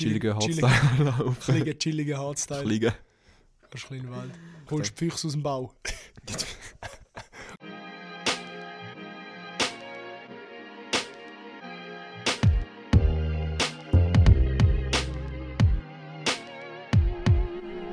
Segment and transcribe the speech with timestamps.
[0.00, 1.36] chilligen chilligen- Hardstyle laufen.
[1.44, 2.62] Chilligen, chilligen Hardstyle.
[2.62, 2.92] Fliegen.
[2.92, 4.30] Kannst du ein bisschen in den Wald.
[4.70, 5.74] Holst die Füchse aus dem Bau.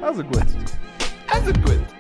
[0.01, 0.45] Also gut.
[1.29, 1.96] Also gut.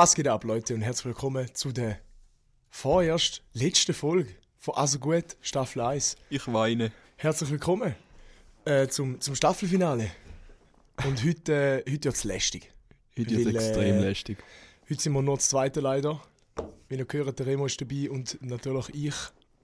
[0.00, 1.98] Was geht ab, Leute, und herzlich willkommen zu der
[2.70, 6.14] vorerst letzten Folge von Also gut, Staffel 1.
[6.30, 6.92] Ich weine.
[7.16, 7.96] Herzlich willkommen
[8.64, 10.08] äh, zum, zum Staffelfinale.
[11.04, 12.72] Und heute, äh, heute wird es lästig.
[13.18, 14.38] Heute ist Weil, extrem äh, lästig.
[14.88, 16.22] Heute sind wir noch das zweite leider.
[16.88, 19.14] Wie ihr gehört, der Remo ist dabei und natürlich ich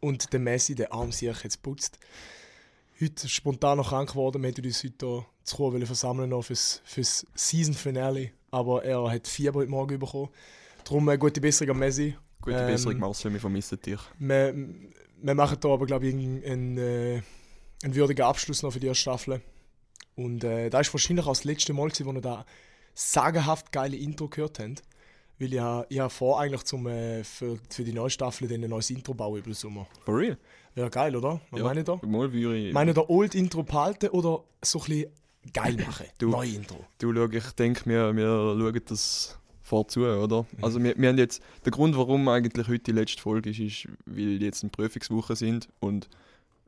[0.01, 2.01] und der Messi, der arm sich jetzt putzt.
[3.01, 4.43] Heute spontan noch krank geworden.
[4.43, 8.33] Wir hätten uns heute hier zu versammeln noch fürs, fürs Season Finale.
[8.55, 10.29] Aber er hat Fieber heute Morgen bekommen.
[10.85, 12.15] Darum eine gute Besserung an Messi.
[12.41, 13.99] Gute ähm, Besserung, Marcel, wir vermissen dich.
[14.21, 14.55] Wir,
[15.23, 17.21] wir machen hier aber, glaube ich, einen, äh,
[17.83, 19.41] einen würdigen Abschluss noch für die erste Staffel.
[20.15, 22.45] Und äh, da ist wahrscheinlich auch das letzte Mal, gewesen, wo wir da
[22.95, 24.77] sagenhaft geile Intro gehört haben.
[25.41, 28.63] Weil ich, ha- ich habe vor, eigentlich zum, äh, für, für die neue Staffel dann
[28.63, 29.89] ein neues Intro bauen über den Sommer.
[30.05, 30.39] For real?
[30.77, 31.41] Wäre geil, oder?
[31.51, 31.67] Was Ja.
[31.67, 31.99] meine ich da?
[32.07, 32.73] Mal würde ich...
[32.73, 35.11] Meine der Old Intro behalten oder so ein bisschen
[35.53, 36.07] geil machen?
[36.19, 36.85] Du- Neue Intro.
[36.99, 40.43] Du, schau, ich denke, wir, wir schauen das vorzu, oder?
[40.43, 40.65] Mhm.
[40.65, 43.89] Also wir, wir haben jetzt, der Grund, warum eigentlich heute die letzte Folge ist, ist,
[44.07, 46.09] weil jetzt in Prüfungswoche sind und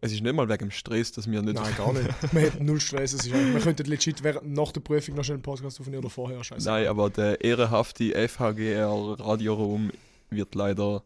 [0.02, 1.54] es ist nicht mal wegen dem Stress, dass wir nicht...
[1.54, 2.08] Nein, gar nicht.
[2.32, 3.14] wir hätten null Stress.
[3.14, 6.10] Es ist, wir könnten legit während, nach der Prüfung noch schnell einen Podcast aufnehmen oder
[6.10, 6.42] vorher.
[6.44, 6.68] Scheiße.
[6.68, 9.90] Nein, aber der ehrenhafte FHGR Radioraum
[10.30, 11.02] wird leider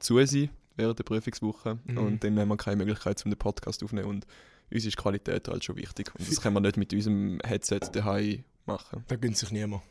[0.00, 1.98] zu sein während der Prüfungswoche Mhm.
[1.98, 4.26] und dann haben wir keine Möglichkeit, um den Podcast aufzunehmen und
[4.72, 8.44] uns ist Qualität halt schon wichtig und das können wir nicht mit unserem Headset daheim
[8.66, 9.04] machen.
[9.08, 9.82] Da gönnt sich niemand.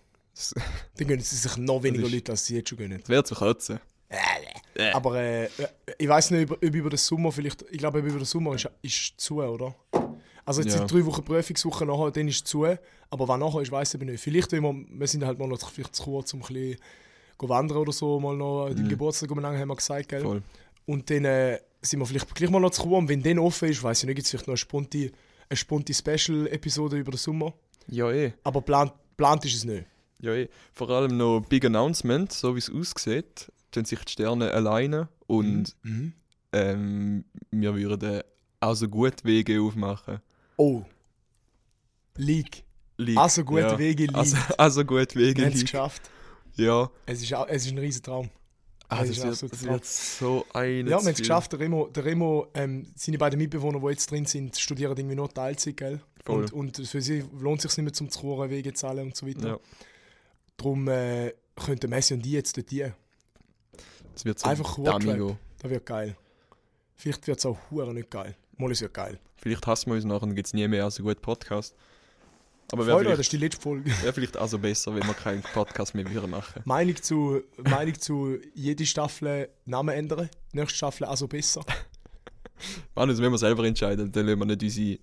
[0.98, 3.00] Dann gönnen sie sich noch weniger ist- Leute, als sie jetzt schon gönnen.
[3.00, 3.80] das wäre zu kürzen.
[4.94, 5.48] Aber äh,
[5.98, 7.64] ich weiß nicht, ob, über den Sommer vielleicht.
[7.72, 9.76] Ich glaube, über den Sommer ist, ist zu, oder?
[10.44, 10.80] Also jetzt Ja.
[10.80, 12.66] sind drei Wochen Prüfungswoche nachher, dann ist es zu.
[12.66, 14.22] Aber wann nachher ist, weiß ich nicht.
[14.22, 16.78] Vielleicht, wenn wir, wir sind halt mal noch vielleicht zu kurz, um ein bisschen
[17.39, 18.89] wandern oder so, mal noch den Mhm.
[18.89, 20.22] Geburtstag umeinander, haben wir gesagt, gell?
[20.22, 20.42] Voll.
[20.86, 22.83] Und dann äh, sind wir vielleicht gleich mal noch zu.
[22.83, 25.11] Und wenn dann offen ist, weiß ich nicht, gibt es vielleicht noch eine sponti,
[25.49, 27.53] eine sponti Special-Episode über den Sommer.
[27.87, 28.33] Ja, eh.
[28.43, 29.86] Aber plant, plant ist es nicht.
[30.19, 30.47] Ja, eh.
[30.73, 35.75] Vor allem noch Big Announcement, so wie es aussieht, tun sich die Sterne alleine und
[35.83, 36.14] Mhm.
[36.53, 38.21] ähm, wir würden
[38.59, 40.19] auch so gut Wege aufmachen.
[40.58, 40.83] Oh.
[42.17, 42.63] League.
[42.98, 43.17] League.
[43.17, 43.77] Also gut ja.
[43.80, 44.15] Wege League.
[44.15, 45.65] Also, also gut wir Wege haben es League.
[45.65, 46.03] geschafft.
[46.55, 46.92] Ja.
[47.05, 48.30] Es ist, es ist ein riesen Traum.
[48.94, 50.80] Ah, Das das, ist wird, das wird so ein.
[50.80, 51.54] Ja, wir haben es geschafft.
[51.54, 55.30] Der Remo, der Remo ähm, seine beiden Mitbewohner, die jetzt drin sind, studieren irgendwie nur
[55.34, 56.02] Teilzeit, gell?
[56.26, 56.44] Voll.
[56.44, 59.26] Und, und für sie lohnt es sich nicht mehr zum Zuhören, Wege zahlen und so
[59.26, 59.48] weiter.
[59.48, 59.60] Ja,
[60.58, 62.94] Darum äh, könnten Messi und die jetzt dort hin.
[64.14, 65.38] das wird so Einfach gehen.
[65.60, 66.18] Das wird geil.
[66.96, 68.36] Vielleicht wird es auch hure nicht geil.
[68.58, 69.20] Mal es wird geil.
[69.38, 71.76] Vielleicht hassen wir uns nachher und gibt es nie mehr so gut Podcast.
[72.71, 73.92] Aber wäre Freude, das vielleicht, ist die letzte Folge.
[74.02, 76.61] wär vielleicht auch so besser, wenn wir keinen Podcast mehr würden machen.
[76.65, 80.30] Meinung zu, Meinung zu jede Staffel Namen ändern.
[80.54, 81.65] Nächste Staffel also besser.
[82.95, 84.99] Mann, das müssen wir selber entscheiden, dann lassen wir nicht unsere,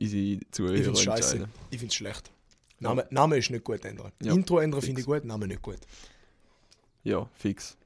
[0.00, 1.36] unsere Ich Zuhörer finde es scheiße.
[1.36, 1.52] entscheiden.
[1.70, 2.30] Ich finde es schlecht.
[2.80, 4.12] Name, Name ist nicht gut ändern.
[4.22, 5.78] Ja, Intro ändern finde ich gut, Name nicht gut.
[7.04, 7.76] Ja, fix.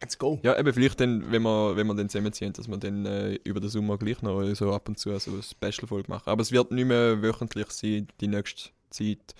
[0.00, 0.38] Let's go.
[0.44, 3.58] Ja, eben vielleicht dann, wenn wir, wenn wir dann zusammenziehen, dass wir dann äh, über
[3.60, 6.30] den Sommer gleich noch so ab und zu so eine Special-Folge machen.
[6.30, 9.34] Aber es wird nicht mehr wöchentlich sein, die nächste Zeit.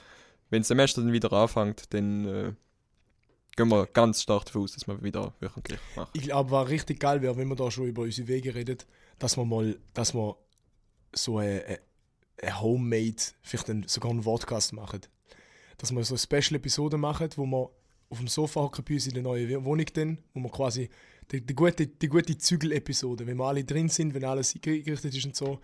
[0.51, 2.53] Wenn das Semester dann wieder anfängt, dann äh,
[3.57, 6.11] gehen wir ganz stark davon aus, dass wir wieder wöchentlich machen.
[6.15, 8.79] Ich glaube, was richtig geil wäre, wenn wir da schon über unsere Wege reden,
[9.21, 10.37] dass wir mal, dass wir
[11.15, 15.01] so eine, eine- Homemade, vielleicht einen, sogar einen Podcast machen.
[15.77, 17.71] Dass wir so eine Special-Episode machen, wo wir
[18.11, 20.89] auf dem Sofa hocken bei uns in der neuen Wohnung dann, wo wir quasi
[21.31, 25.27] die, die gute, die gute Zügel-Episode, wenn wir alle drin sind, wenn alles eingerichtet ist
[25.27, 25.59] und so,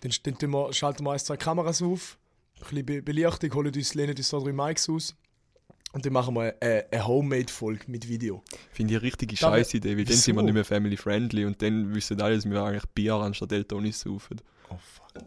[0.00, 2.18] dann, dann wir, schalten wir ein, zwei Kameras auf,
[2.56, 5.16] ein bisschen Be Belichtung, holen uns, lehnen uns so drei Mics aus
[5.92, 8.42] und dann machen wir eine, eine Homemade-Folge mit Video.
[8.72, 11.62] Finde ich eine richtige Da wär- Scheißidee, weil dann sind wir nicht mehr family-friendly und
[11.62, 14.42] dann wissen alle, dass wir eigentlich Bier anstatt Deltonis saufen.
[14.68, 15.24] Oh fuck.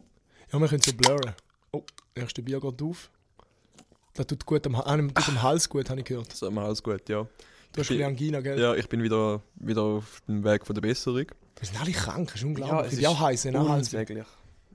[0.52, 1.34] Ja, wir können so blurren.
[1.72, 1.84] Oh,
[2.14, 3.10] erste Bier geht auf.
[4.14, 6.28] Das tut gut am, ah, tut am Hals gut, habe ich gehört.
[6.28, 7.24] Das ist immer alles gut, ja.
[7.24, 8.60] Du hast ein bisschen Angina, gell?
[8.60, 11.26] Ja, ich bin wieder, wieder auf dem Weg von der Besserung.
[11.60, 12.80] Wir sind alle krank, das ist unglaublich.
[12.80, 13.60] Ja, es ich bin auch heiß, ne?
[13.70, 13.88] Hals.
[13.88, 14.26] Unsäglich.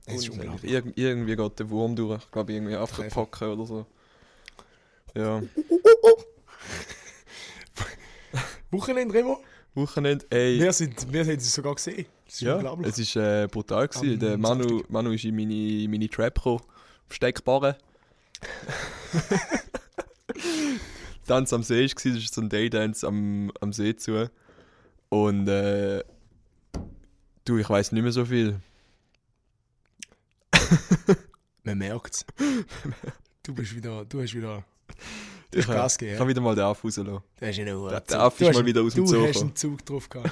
[0.05, 0.71] Es ist unglaublich.
[0.71, 2.23] Irg irgendwie geht der Wurm durch.
[2.23, 3.85] Ich glaube, irgendwie aufpacken oder so.
[5.15, 5.41] Ja.
[8.71, 9.39] Wochenende, Remo?
[9.73, 10.59] Wochenende, ey.
[10.59, 12.05] Wir, sind, wir haben es sogar gesehen.
[12.25, 12.87] Das ist Ja, unglaublich.
[12.87, 14.13] es ist äh, brutal gewesen.
[14.13, 14.83] Am Der Manu.
[14.89, 16.61] Manu ist in meine, in meine Trap gekommen,
[17.09, 17.75] Steckbarren.
[21.27, 24.29] Tanz am See war, das ist so ein Daydance am, am See zu.
[25.09, 26.03] Und äh,
[27.45, 28.59] du, ich weiß nicht mehr so viel.
[31.63, 32.25] Man merkt es.
[33.43, 34.63] du bist wieder, du hast wieder,
[35.51, 36.17] du Ich, hast Gas ich gegeben.
[36.19, 37.05] kann wieder mal den Aff rauslassen.
[37.05, 38.05] Du hast einen Der, Zug.
[38.07, 40.31] der Aff Du ist mal wieder aus dem Du Zoo hast einen Zug drauf gehabt.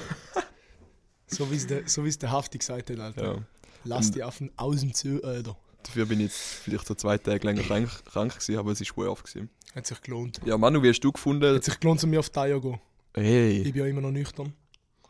[1.26, 3.34] so wie es der, so wie's der Hafti gesagt hat, Alter.
[3.34, 3.38] Ja.
[3.84, 5.56] Lass die Affen aus dem Zoo, Alter.
[5.84, 8.96] Dafür bin ich jetzt vielleicht so zwei Tage länger krank, krank gewesen, aber es ist
[8.96, 9.50] worth gewesen.
[9.74, 10.40] Hat sich gelohnt.
[10.44, 11.54] Ja, Manu, wie hast du gefunden?
[11.54, 12.80] Hat sich gelohnt, zu mir auf Eier zu gehen.
[13.14, 14.52] Hey, Ich bin ja immer noch nüchtern.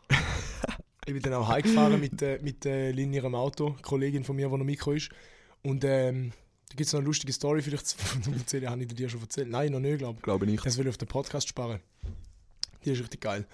[1.05, 4.35] ich bin dann auch heimgefahren mit, äh, mit äh, Lin ihrem Auto, eine Kollegin von
[4.35, 5.09] mir, die noch Mikro ist.
[5.63, 6.31] Und ähm,
[6.69, 8.69] da gibt es noch eine lustige Story, vielleicht zu zu erzählen.
[8.69, 9.49] Habe ich dir schon erzählt?
[9.49, 10.23] Nein, noch nicht, glaube ich.
[10.23, 10.65] glaube nicht.
[10.65, 11.79] Das will ich auf den Podcast sparen.
[12.83, 13.45] Die ist richtig geil.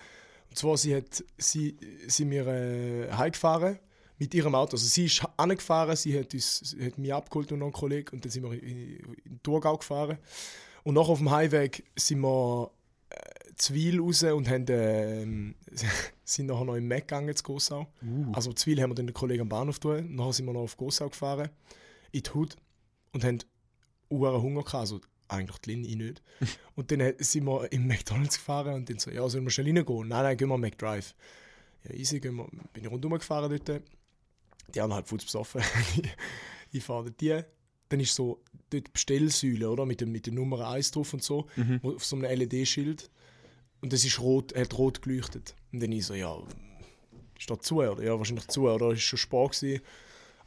[0.50, 1.78] Und zwar, sie hat sie,
[2.08, 3.80] sie mir äh, heimgefahren
[4.22, 4.74] mit ihrem Auto.
[4.74, 8.10] Also sie ist angefahren, sie hat, uns, sie hat mich abgeholt und noch einen Kollegen
[8.12, 10.20] und dann sind wir in, in Thurgau gefahren.
[10.84, 12.70] Und nachher auf dem Heimweg sind wir
[13.10, 15.56] äh, zu Wil raus und haben, ähm,
[16.24, 17.88] sind nachher noch im Mac gegangen zu Gossau.
[18.04, 20.14] Uh, Also zu Wil haben wir dann den Kollegen am Bahnhof getan.
[20.14, 21.50] Nachher sind wir noch auf Gossau gefahren,
[22.12, 22.56] in die Hut
[23.14, 23.40] und haben
[24.08, 24.76] uhren Hunger gehabt.
[24.76, 26.22] Also eigentlich die Lin, ich nicht.
[26.76, 30.08] Und dann sind wir im McDonalds gefahren und dann so, ja, sollen wir schnell reingehen?
[30.08, 31.16] Nein, nein, gehen wir McDrive.
[31.86, 33.82] Ja, easy, gehen wir, bin ich rundherum gefahren dort.
[34.74, 35.62] Die haben halt Fuß besoffen.
[36.72, 37.42] ich fahre die.
[37.90, 39.86] Dann ist so dort die Bestellsäule, oder?
[39.86, 41.80] Mit, dem, mit der Nummer 1 drauf und so, Mhm.
[41.84, 43.10] auf so einem LED-Schild.
[43.82, 45.56] Und das ist rot, hat rot geleuchtet.
[45.74, 46.38] Und dann ich so, ja,
[47.38, 48.02] ist da zu, oder?
[48.04, 48.92] Ja, wahrscheinlich zu, oder?
[48.92, 49.82] Ist schon Sport gewesen.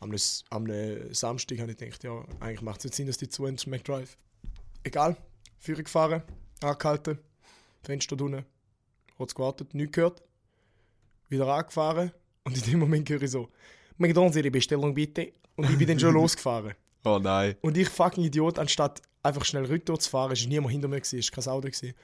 [0.01, 3.17] Am, nes- am ne Samstag habe ich gedacht, ja, eigentlich macht es nicht Sinn, dass
[3.17, 4.17] die zu haben zum McDrive.
[4.83, 5.17] Egal,
[5.59, 6.23] Führer gefahren,
[6.63, 7.19] angehalten,
[7.83, 8.45] Fenster unten,
[9.17, 10.23] kurz gewartet, nichts gehört,
[11.29, 12.13] wieder angefahren
[12.45, 13.49] und in dem Moment höre ich so,
[13.99, 15.33] McDonalds, Ihre Bestellung bitte.
[15.57, 16.75] Und ich bin dann schon losgefahren.
[17.05, 17.57] oh nein.
[17.61, 21.19] Und ich, fucking Idiot, anstatt einfach schnell rückwärts zu fahren, ist niemand hinter mir, gewesen,
[21.19, 21.69] ist kein Auto.
[21.69, 21.95] Gewesen,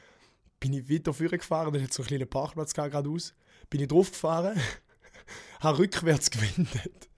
[0.60, 3.34] bin ich weiter vorne gefahren, dann hat so einen kleinen Parkplatz gehabt, geradeaus.
[3.68, 4.58] Bin ich drauf gefahren,
[5.60, 7.08] habe rückwärts gewendet,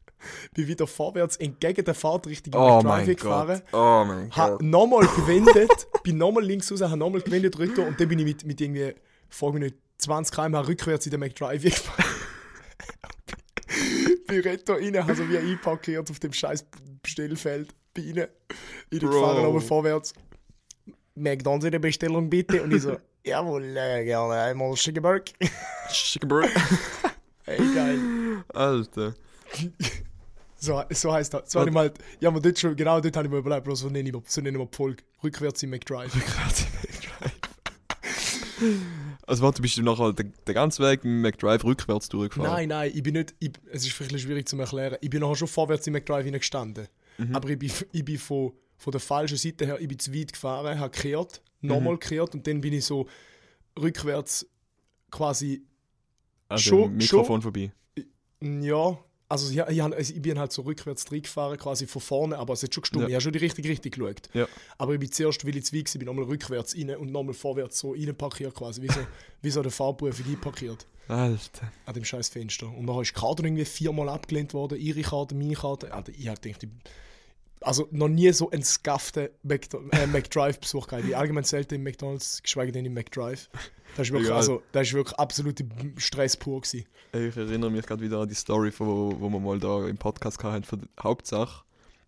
[0.55, 3.63] bin wieder vorwärts entgegen der Fahrtrichtung Oh Driving gefahren.
[3.71, 3.75] Gott.
[3.81, 4.63] Oh mein Habe Gott.
[4.63, 8.45] nochmal gewendet, bin nochmal links raus, habe nochmal gewendet rüber und dann bin ich mit,
[8.45, 8.95] mit irgendwie,
[9.29, 12.05] frag mich nicht, 20 km rückwärts in den McDrive gefahren.
[14.32, 16.64] Bin retto rein, habe so wie einparkiert auf dem scheiß
[17.02, 17.75] Bestellfeld.
[17.94, 18.29] Bin rein,
[18.90, 19.43] reingefahren, Bro.
[19.43, 20.14] nochmal vorwärts.
[21.14, 22.62] McDonalds in der Bestellung bitte.
[22.62, 25.31] Und ich so, jawohl, äh, gerne einmal Schickenberg.
[25.90, 26.50] Schickenberg.
[27.44, 27.99] Hey, geil.
[28.55, 29.14] Alter.
[30.55, 31.50] So, so heisst das.
[31.50, 33.75] So habe ich mal, ja, aber dort schon, genau dort habe ich mir überlegt, Bro,
[33.75, 35.02] so nenne ich, so nennen wir die Folge.
[35.25, 36.12] Rückwärts im McDrive.
[39.27, 42.53] Also warte, bist du nachher den, den ganzen Weg mit McDrive rückwärts durchgefahren?
[42.53, 43.35] Nein, nein, ich bin nicht.
[43.39, 44.97] Ich, es ist vielleicht schwierig zu erklären.
[45.01, 46.89] Ich bin nachher schon vorwärts im McDrive hineingestanden.
[47.33, 50.33] Aber ich bin, ich bin von, von der falschen Seite her, ich bin zu weit
[50.33, 53.07] gefahren, habe gekehrt, nochmal gekehrt und dann bin ich so
[53.79, 54.47] rückwärts
[55.11, 55.63] quasi,
[56.49, 57.71] Also schon- Mikrofon vorbei.
[58.41, 58.99] ja.
[59.32, 62.75] Also ich, ich, ich bin halt so rückwärts reingefahren, quasi von vorne, aber es hat
[62.75, 63.05] schon gestimmt.
[63.05, 63.08] Ja.
[63.08, 64.29] Ich habe schon die richtige Richtung geschaut.
[64.34, 64.46] Ja.
[64.76, 67.32] Aber ich bin zuerst, weil ich zu weit war, bin nochmal rückwärts rein und nochmal
[67.32, 69.00] vorwärts so rein parkiert quasi, wie so,
[69.40, 70.87] wie so eine Fahrprüfung einparkiert.
[71.08, 71.73] Alter.
[71.87, 72.67] an dem scheiß Fenster.
[72.69, 75.94] Und dann ist die Karte irgendwie viermal abgelehnt worden, ihre Karte, meine Karte.
[75.94, 76.69] Alter, ich hab gedacht, ich,
[77.62, 78.64] also noch nie so einen
[79.42, 81.07] Mac, äh, McDrive-Besuch gehabt.
[81.07, 83.49] Ich allgemein selten im McDonalds, geschweige denn im McDrive.
[83.97, 84.38] Das ist wirklich, Egal.
[84.38, 85.64] also, das ist wirklich absolute
[85.99, 86.87] Stress pur gewesen.
[87.12, 89.99] Ich erinnere mich gerade wieder an die Story, von, wo, wo wir mal da im
[89.99, 90.64] Podcast hatten.
[90.64, 91.62] Von der Hauptsache,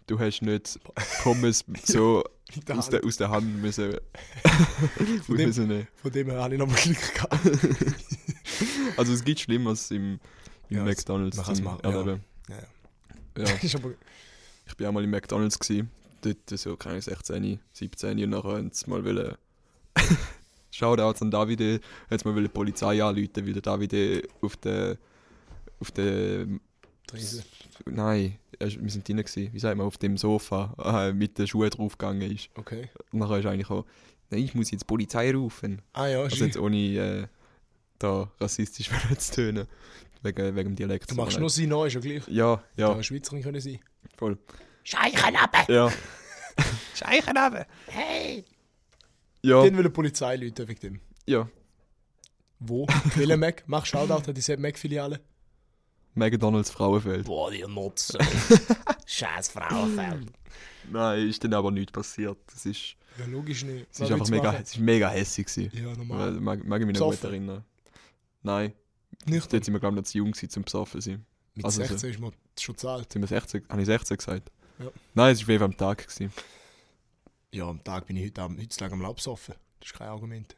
[0.06, 0.78] du hast nicht
[1.23, 2.25] Pommes so
[2.66, 3.06] der aus, der, Hand.
[3.06, 3.92] aus der Hand müssen.
[5.26, 5.87] Von dem- müssen.
[5.96, 7.38] Von dem her habe ich nochmal Glück gehabt.
[8.96, 10.18] also es gibt Schlimmeres im,
[10.70, 12.18] im Ja, es- McDonalds man kann's zum machen, ja.
[12.56, 13.44] Ja.
[13.44, 13.49] Ja.
[14.66, 15.85] Ich bin auch mal im McDonalds gsi.
[16.23, 19.35] Dort so keine 16, 17 und nachher haben sie mal wollen.
[20.71, 21.80] Shoutouts an Davide,
[22.11, 24.97] hat sie mal die Polizei anrufen, weil der Davide auf der
[25.80, 26.47] auf der
[27.06, 27.44] Trese.
[27.85, 29.50] nein, wir sind drinnen gsi.
[29.52, 30.75] Wie sagt man auf dem Sofa
[31.09, 32.49] äh, mit den Schuhen draufgegangen ist.
[32.54, 32.88] Okay.
[33.12, 33.85] Und nachher ist eigentlich auch,
[34.30, 35.83] nein, ich muss jetzt die Polizei rufen.
[35.92, 37.26] Ah ja, Also jetzt ohne äh,
[37.99, 39.66] da rassistisch zu tönen
[40.25, 41.11] wegen wegen dem Dialekt.
[41.11, 42.26] Du machst nur sie neu, ist ja gleich.
[42.28, 42.93] ja, Ja.
[42.93, 43.78] Eine Schweizerin können sein.
[44.16, 44.38] voll.
[44.83, 45.73] Scheichenabbe!
[45.73, 45.90] Ja.
[46.95, 47.66] Scheichenabbe!
[47.88, 48.45] Hey!
[49.43, 51.00] Ja, Den will die Polizei Leute wegen dem.
[51.26, 51.49] ja.
[52.61, 52.87] Wo?
[53.16, 53.62] Welcher Mac?
[53.66, 55.21] Mach Shoutout an diese Mac-Filiale.
[56.14, 57.26] McDonalds Frauenfeld.
[57.26, 58.16] Boah, die Nutze.
[59.07, 60.33] Scheiß Frauenfeld.
[60.90, 62.38] Nein, ist dann aber nichts passiert.
[62.54, 63.87] Es ist, Ja, logisch nicht.
[63.90, 65.71] es ist einfach mega, es ist mega hässlich gewesen.
[65.75, 66.33] Ja, normal.
[66.40, 67.64] mag, mag ich mich noch gut erinnern.
[68.43, 68.73] Nein,
[69.26, 69.52] Nicht.
[69.52, 71.25] dort sind wir glaube ich noch zu jung gewesen, zum besoffen sein.
[71.54, 71.88] Mit Also so.
[71.88, 73.12] 16 ist man schon zahlt.
[73.12, 73.64] Sind wir 16?
[73.68, 74.50] Habe ich 16 gesagt?
[74.78, 74.87] Ja.
[75.14, 75.99] Nein, es war auf jeden Fall am Tag.
[76.09, 76.33] Gewesen.
[77.52, 79.54] Ja, am Tag bin ich heute, am- heutzutage am Labsoffen.
[79.80, 80.56] Das ist kein Argument.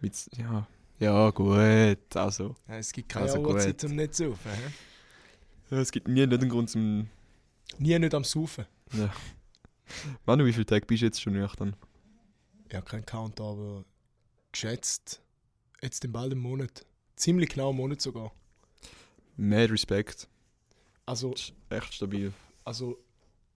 [0.00, 0.68] Mit, ja.
[1.00, 2.16] ja, gut.
[2.16, 2.54] Also.
[2.68, 3.90] Ja, es gibt keine Also Uhrzeit, gut.
[3.90, 4.50] um nicht zu saufen.
[5.70, 7.08] Ja, es gibt nie nicht einen Grund zum.
[7.78, 8.66] Nie nicht am Saufen.
[10.26, 11.74] Manu, wie viele Tage bist du jetzt schon nüchtern?
[12.70, 13.84] Ja, kein Count, aber
[14.52, 15.20] geschätzt
[15.82, 16.84] jetzt in bald einem Monat.
[17.18, 18.32] Ziemlich genau einen Monat sogar.
[19.36, 20.28] Mad Respekt.
[21.06, 22.32] Also, Das ist echt stabil.
[22.64, 22.98] also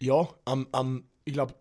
[0.01, 1.55] ja, am, am ich glaube,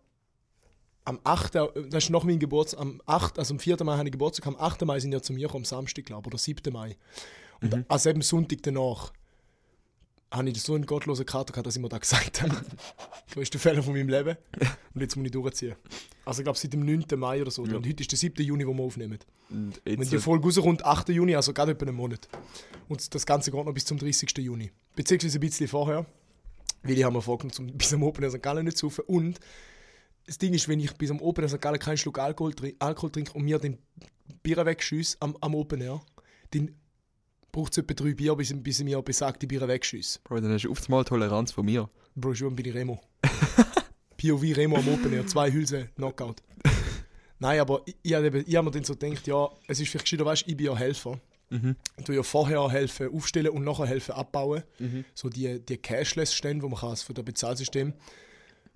[1.06, 1.56] am 8.
[1.56, 2.80] Das ist noch mein Geburtstag.
[2.82, 3.38] Am 8.
[3.40, 3.84] Also am 4.
[3.84, 4.48] Mai habe ich Geburtstag.
[4.48, 4.82] Am 8.
[4.86, 6.72] Mai sind ja zu mir gekommen, am Samstag, glaube ich, oder 7.
[6.74, 6.98] Mai.
[7.62, 7.86] Und Mhm.
[7.88, 9.12] also eben Sonntag danach
[10.32, 12.56] habe ich so einen gottlosen Kater gehabt, dass ich mir da gesagt habe.
[13.32, 14.38] Größter Fehler von meinem Leben.
[14.94, 15.76] Und jetzt muss ich durchziehen.
[16.24, 17.06] Also ich glaube seit dem 9.
[17.18, 17.66] Mai oder so.
[17.66, 17.76] Ja.
[17.76, 18.44] Und heute ist der 7.
[18.46, 19.20] Juni, wo wir aufnehmen.
[19.50, 21.10] Und Wenn die Folge rauskommt, 8.
[21.10, 22.30] Juni, also gerade etwa einen Monat.
[22.88, 24.38] Und das Ganze geht noch bis zum 30.
[24.38, 24.72] Juni.
[24.96, 26.06] Beziehungsweise ein bisschen vorher.
[26.84, 28.42] Weil ich habe mir vorgenommen, zum, bis am Open St.
[28.42, 29.04] Gallen nicht zu saufen.
[29.08, 29.40] Und
[30.26, 31.60] das Ding ist, wenn ich bis am Open St.
[31.60, 33.78] Gallen keinen Schluck Alkohol, Alkohol trinke und mir den
[34.44, 36.02] Bier wegschieße am, am Open Air,
[36.52, 36.72] dann
[37.52, 40.20] braucht es etwa drei Bier, bis, bis ich mir besagte Bier wegschieße.
[40.24, 41.90] Bro, dann hast du oft mal Toleranz von mir.
[42.16, 43.02] Bro, schon bin ich Remo.
[44.18, 46.44] POV Remo am Open Air, zwei Hülse, Knockout.
[47.40, 50.44] Nein, aber ich, ich, habe mir dann so gedacht, ja, es ist vielleicht gescheiter, weißt,
[50.48, 51.20] ich bin ja Helfer.
[51.50, 51.76] Mhm.
[51.98, 54.64] Ich tue ja vorher helfen aufstellen und nachher helfen abbauen.
[54.80, 55.06] Mhm.
[55.14, 57.94] So die, die Cashless-Stände, wo man kann für das Bezahlsystem.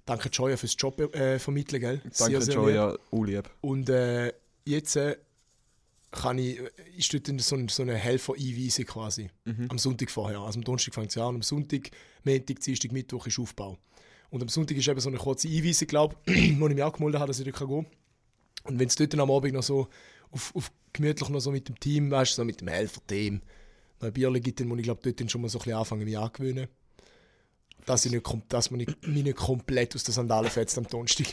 [0.05, 2.01] Danke Joya fürs Job äh, vermitteln, gell?
[2.17, 2.75] Danke, lieb.
[2.75, 3.49] ja, auch lieb.
[3.61, 4.33] Und äh,
[4.65, 5.15] jetzt äh,
[6.15, 6.59] kann ich,
[6.97, 9.29] ist dort so, ein- so eine Helfer-Einweisung quasi.
[9.45, 9.67] Mhm.
[9.69, 10.39] Am Sonntag vorher.
[10.39, 11.91] Also am Donnerstag fängt es an, am Sonntag,
[12.23, 13.77] Montag, Dienstag, Mittwoch ist Aufbau.
[14.29, 16.93] Und am Sonntag ist eben so eine kurze Einweisung, glaube ich, wo ich mich auch
[16.93, 17.85] gemeldet habe, dass ich dort gehen kann.
[18.63, 19.87] Und wenn es dort dann am Abend noch so
[20.31, 23.41] auf, auf gemütlich noch so mit dem Team, weißt du, so mit dem Helferteam,
[23.99, 25.77] noch ein Bierchen gibt, dann muss ich glaube dort dann schon mal so ein bisschen
[25.77, 26.67] anfangen, mich angewöhnen.
[27.85, 31.27] Dass, ich nicht, dass man nicht, mich nicht komplett aus den Sandalen fetzt am Donnerstag.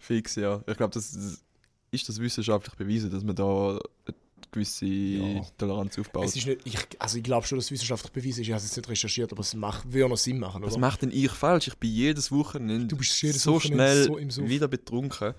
[0.00, 0.64] Fix, ja.
[0.66, 1.44] Ich glaube, das das
[1.90, 4.14] ist das wissenschaftlich bewiesen, dass man da eine
[4.52, 5.42] gewisse Ja.
[5.58, 6.24] Toleranz aufbaut.
[6.24, 8.48] Es ist nicht, ich, also ich glaube schon, dass es wissenschaftlich bewiesen ist.
[8.48, 10.62] Ich habe es jetzt nicht recherchiert, aber es macht, würde noch Sinn machen.
[10.62, 11.68] Was macht denn ich falsch?
[11.68, 15.34] Ich bin jedes Wochenende jedes so Wochenende schnell so wieder betrunken.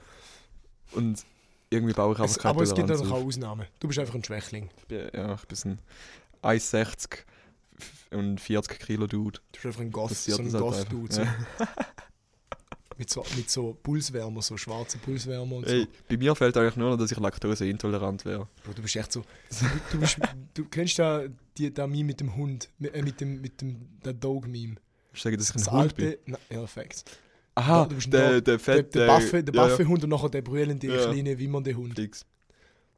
[0.94, 1.26] Und
[1.70, 3.12] irgendwie baue ich aber Es, keine aber es gibt auch.
[3.12, 3.66] Ausnahmen.
[3.80, 4.70] Du bist einfach ein Schwächling.
[4.90, 5.80] Ja, ich bin
[6.44, 7.20] ein 1,60
[8.12, 9.40] und 40 Kilo Dude.
[9.40, 11.14] Du bist einfach ein Goth, so ein halt Goth-Dude.
[11.14, 11.22] So.
[13.02, 16.92] mit, so, mit so Pulswärmer, so schwarzen Pulswärmer und Ey, bei mir fällt eigentlich nur
[16.92, 18.48] noch, dass ich laktoseintolerant wäre.
[18.58, 18.64] so.
[18.64, 19.24] Bro, du bist echt so.
[19.92, 20.20] Du, bist,
[20.54, 21.24] du kennst da
[21.58, 24.76] die da Meme mit dem Hund, mit, äh, mit dem, mit dem der Dog-Meme.
[25.14, 26.16] Ich sage, dass ich ein Das Hund bin.
[26.28, 27.04] Na, ja, Facts.
[27.56, 29.00] Aha, du bist ein der, der Der, fette...
[29.00, 31.06] der Baffe, der ja, ja, Baffe-Hund und nachher der brüllende, Ja.
[31.12, 31.96] kleine, wimmernde Hund.
[31.96, 32.26] fix.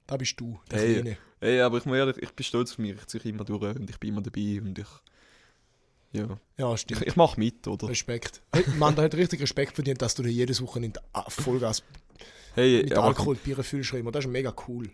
[0.06, 0.94] Da bist du, der Hey.
[0.96, 1.18] Kleine.
[1.40, 2.94] Ey, aber ich muss ehrlich, ich bin stolz auf mich.
[2.96, 4.86] Ich ziehe immer durch und ich bin immer dabei und ich...
[6.14, 7.02] Ja, Ja, ich, stimmt.
[7.06, 7.90] ich mache mit, oder?
[7.90, 8.42] Respekt.
[8.54, 11.84] Hey, Mann, der hat richtig Respekt verdient, dass du dir jedes Wochenende ah, Vollgas
[12.56, 13.94] Hey, mit Alkohol Bier füllst.
[13.94, 14.90] Das ist mega cool.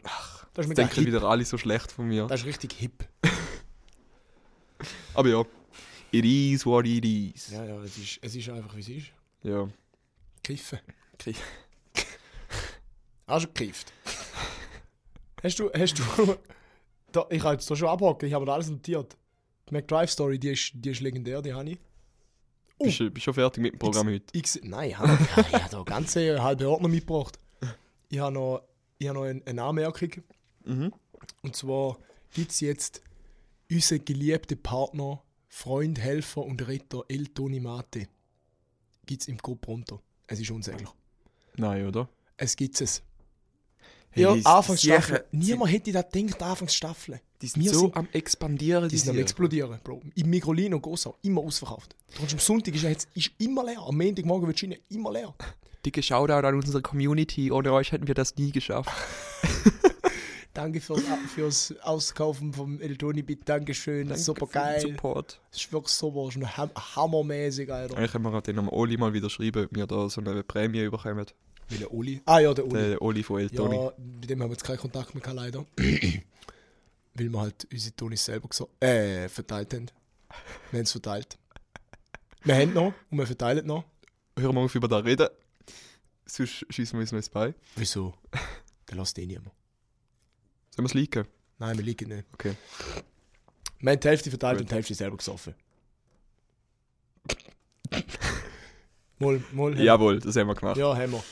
[0.53, 1.07] das ist mega denken hip.
[1.07, 2.25] wieder alle so schlecht von mir.
[2.27, 3.05] Das ist richtig hip.
[5.13, 5.43] Aber ja,
[6.11, 7.51] it is what it is.
[7.51, 9.07] Ja, ja, es ist, es ist einfach, wie es ist.
[9.43, 9.67] Ja.
[10.41, 10.79] Kiffen.
[11.17, 11.35] Kiff-
[13.27, 13.91] Hast du gekifft?
[15.43, 16.03] hast du, hast du...
[17.11, 19.17] Da, ich habe jetzt da schon abhocken, ich habe mir alles notiert.
[19.69, 21.77] Die McDrive-Story, die ist, die ist legendär, die habe ich.
[22.77, 22.85] Oh.
[22.85, 24.25] Bist, du- bist schon fertig mit dem Programm heute?
[24.31, 27.37] Ich, nein, ich habe ja, ich da ganze halbe Ordner mitgebracht.
[28.09, 28.63] Ich habe noch,
[28.97, 30.09] ich habe noch eine, eine Anmerkung.
[30.65, 30.93] Mhm.
[31.43, 31.97] Und zwar
[32.33, 33.01] gibt es jetzt
[33.69, 38.07] unseren geliebten Partner, Freund, Helfer und Retter El Toni Mate.
[39.05, 40.01] Gibt es im Coop runter.
[40.27, 40.89] Es ist unsäglich.
[41.57, 42.07] Nein, oder?
[42.37, 43.03] Es gibt es.
[44.11, 45.25] Hey, ja, Anfangsstaffel.
[45.31, 47.21] Niemand hätte das gedacht, Anfangsstaffel.
[47.41, 50.01] Die sind Wir so sind- am expandieren, Die sind am explodieren, Bro.
[50.15, 51.95] Im Migrolin und Gossau immer ausverkauft.
[52.17, 53.79] Kannst am Sonntag ist, jetzt, ist immer leer.
[53.79, 55.33] Am Montagmorgen wird es immer leer.
[55.85, 57.51] Dicke Shoutout an unsere Community.
[57.51, 58.89] Ohne euch hätten wir das nie geschafft.
[60.53, 63.43] Danke fürs, fürs Auskaufen vom El Toni, bitte.
[63.45, 64.07] Dankeschön.
[64.09, 64.81] Danke super für den geil.
[64.81, 65.39] Support.
[65.51, 66.25] Das ist wirklich super.
[66.25, 67.95] Das ist hammermäßig, Alter.
[67.95, 70.89] Eigentlich können wir den am Oli mal wieder schreiben, ob wir da so eine Prämie
[70.89, 71.25] bekommen.
[71.69, 72.21] Welcher Oli?
[72.25, 72.73] Ah ja, der Oli.
[72.73, 73.75] Der Oli von El Toni.
[73.75, 75.65] Ja, mit dem haben wir jetzt keinen Kontakt mehr, leider.
[77.13, 79.87] Weil wir halt unsere Tonis selber gesagt, äh, verteilt haben.
[80.71, 81.37] Wir haben es verteilt.
[82.43, 83.83] Wir haben noch und wir verteilen noch.
[84.37, 85.27] Hören wir auf über das reden.
[86.25, 87.53] Sonst schießen wir uns noch ins Bein.
[87.75, 88.13] Wieso?
[88.89, 89.51] Der lässt den niemand.
[90.69, 91.25] Sollen wir es liken?
[91.57, 92.25] Nein, wir liegen nicht.
[92.33, 92.55] Okay.
[93.79, 94.61] Wir haben die Hälfte verteilt Gut.
[94.61, 95.55] und die Hälfte selber gesoffen.
[99.19, 99.77] Mal, mal.
[99.79, 100.77] Jawohl, das haben wir gemacht.
[100.77, 101.23] Ja, haben wir.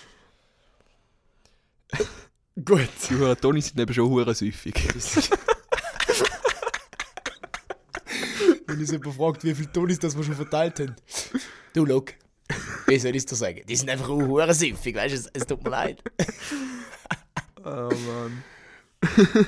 [2.65, 2.89] Gut.
[3.09, 4.75] Die Huren Toni sind eben schon hure süffig.
[8.67, 10.95] wenn uns jemand fragt, wie viele Tonis das wir schon verteilt haben.
[11.73, 12.13] Du, look.
[12.85, 13.61] Wie soll ich es dir sagen?
[13.67, 15.19] Die sind einfach auch hurensiffig, weißt du?
[15.19, 16.01] Es, es tut mir leid.
[17.65, 18.43] Oh Mann.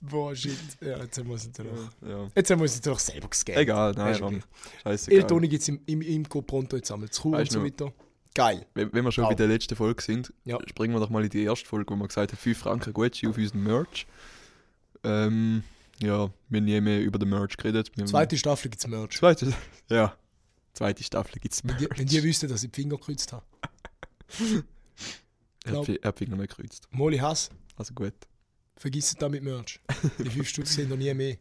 [0.00, 0.56] Boah, shit.
[0.80, 1.72] Ja, jetzt haben wir es natürlich.
[2.06, 2.30] Ja.
[2.32, 3.58] Jetzt haben wir uns natürlich selber gescannt.
[3.58, 4.40] Egal, nein, okay.
[4.84, 5.18] Scheißegal.
[5.18, 7.10] El Toni gibt es im, im Imco Pronto jetzt einmal.
[7.10, 7.92] Zu Chur und Weißt so weiter.
[8.36, 8.66] Geil.
[8.74, 9.28] Wenn, wenn wir schon Au.
[9.28, 10.58] bei der letzten Folge sind, Ja.
[10.68, 13.26] springen wir doch mal in die erste Folge, wo wir gesagt haben, 5 Franken Gucci
[13.26, 14.06] auf unseren Merch.
[15.04, 15.64] Ähm,
[16.00, 17.90] ja, wir haben nie mehr über den Merch geredet.
[17.96, 19.16] Wir Zweite Staffel gibt es Merch.
[19.16, 19.52] Zweite,
[19.88, 20.14] ja.
[20.74, 21.98] Zweite Staffel gibt es Wenn die, Merch.
[21.98, 23.44] wenn die wüssten, dass ich die Finger gekürzt habe.
[25.64, 26.86] er hat hat Finger nicht gekreuzt.
[26.90, 28.12] Molly Hass, Also gut.
[28.76, 29.80] vergiss es damit Merch.
[30.18, 31.36] Die 5 Stutz sind noch nie mehr.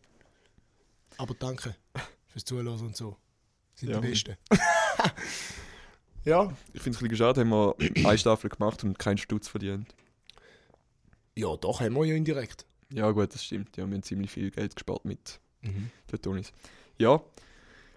[1.18, 1.75] Aber danke
[2.28, 3.18] fürs Zuhören und so.
[3.75, 4.00] Sind Ja.
[4.00, 4.38] die Besten.
[6.25, 6.51] ja.
[6.74, 7.75] Ich finde es ein bisschen schade, haben wir
[8.08, 9.88] eine Staffel gemacht und keinen Stutz verdient.
[11.36, 12.65] Ja, doch, haben wir ja indirekt.
[12.94, 13.75] Ja gut, das stimmt.
[13.77, 15.89] Ja, wir haben ziemlich viel Geld gespart mit Mhm.
[16.12, 16.53] den Tonis.
[16.98, 17.22] Ja.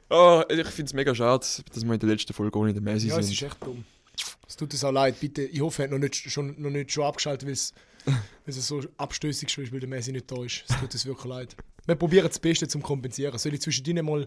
[0.08, 3.08] Ah, ich finde es mega schade, dass wir in der letzten Folge ohne den Messi
[3.08, 3.34] Ja, es sind.
[3.34, 3.84] ist echt dumm.
[4.48, 5.20] Es tut uns auch leid.
[5.20, 7.74] Bitte, ich hoffe, er hat noch nicht schon, noch nicht schon abgeschaltet, weil es,
[8.06, 8.16] weil
[8.46, 10.64] es so abstößig schon ist, weil der Messi nicht da ist.
[10.66, 11.56] Es tut uns wirklich leid.
[11.86, 13.36] Wir probieren das Beste zum Kompensieren.
[13.38, 14.26] Soll ich zwischendrin mal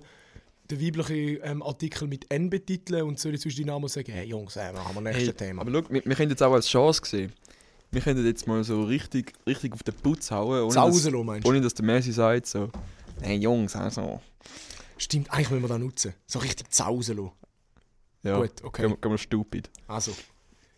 [0.71, 4.27] den weiblichen ähm, Artikel mit N betiteln und soll ich zwischendrin auch mal sagen, hey
[4.27, 5.61] Jungs, äh, machen wir nächstes Hey, Thema.
[5.61, 7.33] Aber schau, wir, wir können jetzt auch als Chance sehen.
[7.91, 11.45] Wir können jetzt mal so richtig, richtig auf den Putz hauen, ohne, dass, lassen, meinst
[11.45, 11.49] du?
[11.49, 12.69] ohne dass der Messi sagt so,
[13.21, 14.21] hey Jungs, also.
[14.97, 16.13] Stimmt, eigentlich müssen wir das nutzen.
[16.27, 17.31] So richtig zausen lassen.
[18.23, 18.83] Ja, Gut, okay.
[18.83, 19.69] gehen, wir- gehen wir stupid.
[19.87, 20.13] Also,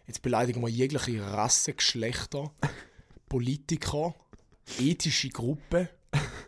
[0.08, 2.52] jetzt beleidigen wir jegliche Rasse, Geschlechter,
[3.30, 4.16] Politiker,
[4.80, 5.90] ethische Gruppen,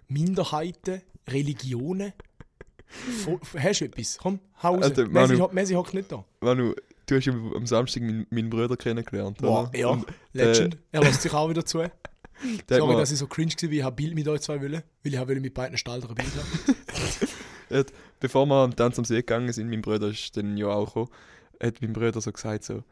[0.07, 2.13] Minderheiten, Religionen.
[3.57, 4.17] Hast du etwas?
[4.21, 4.83] Komm, hau raus.
[4.83, 6.23] Alter, Messi, Manu- ho- Messi hockt nicht da.
[6.41, 6.73] Manu,
[7.07, 9.77] du hast am Samstag meinen, meinen Bruder kennengelernt, Boah, oder?
[9.77, 10.77] ja, Und Legend.
[10.91, 11.79] er lässt sich auch wieder zu.
[12.69, 14.83] Sorry, mir- dass ich so cringe war, wie ich ein Bild mit euch zwei wollte.
[15.03, 17.85] Weil ich wollte mit beiden Stalder ein Bild haben.
[18.19, 21.09] Bevor wir am Tanz am See gegangen sind, mein Bruder ist dann ja auch gekommen,
[21.61, 22.83] hat mein Bruder so gesagt so,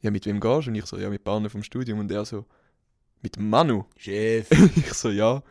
[0.00, 0.70] ja, mit wem gehst du?
[0.70, 1.98] Und ich so, ja, mit Barne vom Studium.
[2.00, 2.44] Und er so,
[3.22, 3.84] mit Manu.
[3.96, 4.48] Chef.
[4.76, 5.42] ich so, ja.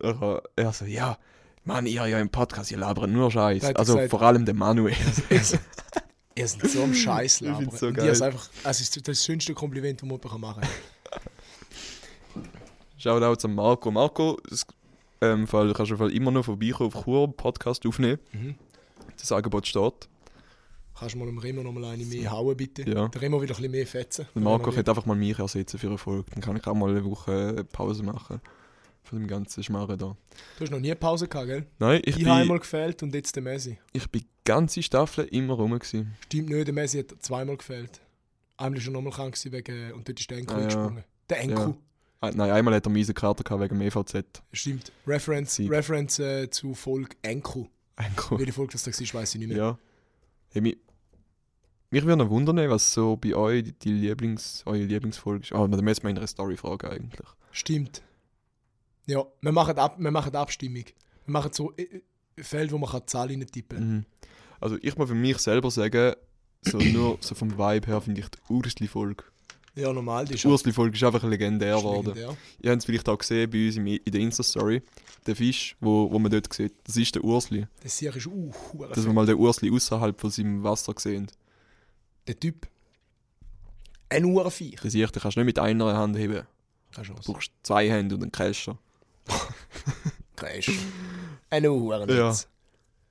[0.00, 1.18] Er so, ja,
[1.64, 3.62] Mann, ihr ja im Podcast, ihr labert nur Scheiß.
[3.62, 4.94] Hat Also vor allem der Manuel.
[6.34, 8.06] Ihr seid so am Scheiß find's so Und geil.
[8.06, 12.42] ihr ist einfach, es ist das schönste Kompliment, das man machen kann.
[12.96, 13.90] Shoutout an Marco.
[13.90, 14.66] Marco, das,
[15.20, 18.18] ähm, Fall, kannst du im Fall immer noch vorbeikommen auf Chur Podcast aufnehmen.
[18.32, 18.54] Mhm.
[19.18, 20.08] Das Angebot steht.
[20.98, 22.88] Kannst du mal dem Remo noch mal eine mehr hauen, bitte?
[22.88, 23.08] Ja.
[23.08, 24.26] Der Remo wieder ein bisschen mehr fetzen.
[24.34, 26.24] Der Marco könnte einfach mal mich ersetzen für eine Folge.
[26.32, 28.40] Dann kann ich auch mal eine Woche Pause machen.
[29.02, 30.16] Von dem ganzen Schmarren da.
[30.58, 31.66] Du hast noch nie Pause gehabt, gell?
[31.78, 33.78] Nein, ich, Ich, bin, habe einmal gefehlt und jetzt der Messi.
[33.92, 35.72] ich bin ganze Staffel immer rum.
[35.72, 36.14] Gewesen.
[36.24, 38.00] Stimmt nicht, der Messi hat zweimal gefehlt.
[38.56, 40.64] Einmal ist er nochmal krank wegen, und dort ist der Enko Ah, ja.
[40.66, 41.04] gesprungen.
[41.28, 41.76] Der Enko.
[42.20, 44.24] Ah, Nein, einmal hat er miese Karte gehabt wegen dem EVZ.
[44.52, 44.92] Stimmt.
[45.06, 45.70] Reference, Sieg.
[45.70, 47.68] Reference äh, zu Folge Enko.
[47.96, 48.38] Enko.
[48.38, 49.56] Welche Folge das da war, weiß ich nicht mehr.
[49.56, 49.78] Ja.
[50.52, 50.76] Hey, mich,
[51.90, 55.52] mich würde noch wundern, was so bei euch die, Lieblings, eure Lieblingsfolge ist.
[55.52, 57.26] Ah, dann müssen wir in einer Story fragen eigentlich.
[57.50, 58.02] Stimmt.
[59.06, 60.84] Ja, wir machen, ab, wir machen Abstimmung.
[61.24, 61.82] Wir machen so äh,
[62.36, 64.04] äh, Feld, wo man kann Zahlen rein tippen Mhm.
[64.60, 66.14] Also ich muss für mich selber sagen,
[66.62, 69.24] so nur so vom Vibe her finde ich die Ursli-Folge.
[69.74, 72.14] Ja, normal, die Die Ursli-Folge ist einfach legendär geworden.
[72.16, 74.82] Ihr habt es vielleicht auch gesehen bei uns in der Insta-Story.
[75.26, 77.66] Der Fisch, wo, wo man dort sieht, das ist der Ursli.
[77.82, 78.52] Das hier ist uh,
[78.92, 81.28] Dass wir mal den Ursli außerhalb von seinem Wasser sehen.
[82.26, 82.68] Der Typ.
[84.08, 84.80] Ein Uhrenviech.
[84.82, 86.46] Das ich, den kannst du nicht mit einer Hand heben.
[86.94, 88.78] Keine Du brauchst zwei Hände und einen Kescher.
[90.36, 90.70] Crash.
[91.50, 92.16] Ein Uhrenwitz.
[92.16, 92.48] Ja.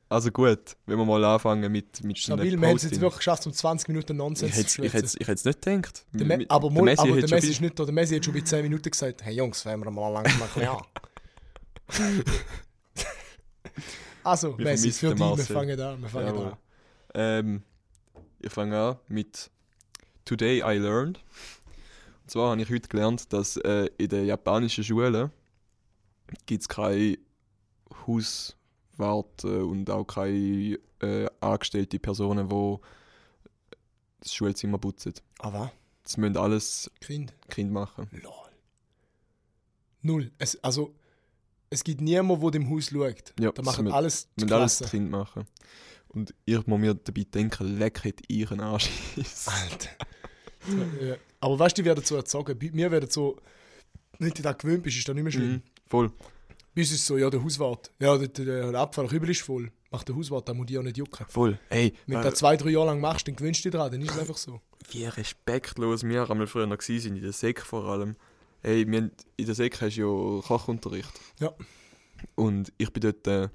[0.10, 3.48] Also gut, wenn wir mal anfangen mit, mit Stabil, wir haben es jetzt wirklich geschafft,
[3.48, 5.18] um 20 Minuten Ich Nonsens hätte zu ich schwätzen.
[5.22, 6.06] ich hätte es nicht gedacht.
[6.12, 7.86] Der Me aber der Messi aber der Messi ist nicht da.
[7.86, 10.50] Der Messi hat schon bei 10 Minuten gesagt, hey Jungs, fangen wir mal langsam ein
[10.50, 10.82] bisschen an.
[14.24, 16.02] also, Wir Messi, für dich, wir fangen an.
[16.02, 16.46] Wir fangen Jawohl.
[16.48, 16.58] an.
[17.14, 17.64] Ähm,
[18.40, 19.50] ich fange an mit
[20.26, 21.20] Today I learned.
[22.24, 25.32] Und zwar habe ich heute gelernt, dass äh, in den japanischen Schulen
[26.46, 27.18] gibt es keine
[28.08, 32.78] Hauswarte und auch keine äh, angestellte Personen, die
[34.22, 35.14] das Schulzimmer putzen.
[35.40, 35.72] Aber,
[36.04, 38.08] Das müssen alles Kind, Kinder machen.
[38.12, 38.32] lol.
[40.04, 40.32] Null.
[40.38, 40.94] Es, also,
[41.70, 43.34] es gibt niemanden, der dem Haus schaut.
[43.40, 44.86] Ja, Da machen müssen- alles die müssen alles die.
[44.86, 45.46] Kinder machen.
[46.10, 49.48] Und ich muss mir dabei denken, leck hätte ich einen Anschiss.
[49.48, 49.90] Alter.
[51.40, 52.58] Aber weißt du, die werden so erzogen.
[52.60, 53.40] Bei mir werden so,
[54.20, 55.52] wenn du da gewöhnt bist, ist das nicht mehr schlimm.
[55.54, 56.10] Mhm, voll.
[56.74, 57.92] Bei uns ist es so, ja, der Hauswart.
[58.00, 59.72] Ja, der, der, der Abfallkübel ist voll.
[59.92, 61.26] Macht der Hauswart, da muss die auch nicht jucken.
[61.28, 61.60] Voll.
[61.70, 63.92] Hey, Wenn du wer- das zwei, drei Jahre lang machst, dann gewöhnst du dich dran,
[63.92, 64.62] dann ist es einfach so.
[64.90, 68.16] wie respektlos wir einmal früher noch waren, in der Sek vor allem.
[68.62, 70.02] Hey, wir haben, in der Sek hast du
[70.40, 71.12] ja Kochunterricht.
[71.40, 71.52] Ja.
[72.36, 73.50] Und ich bin dort äh,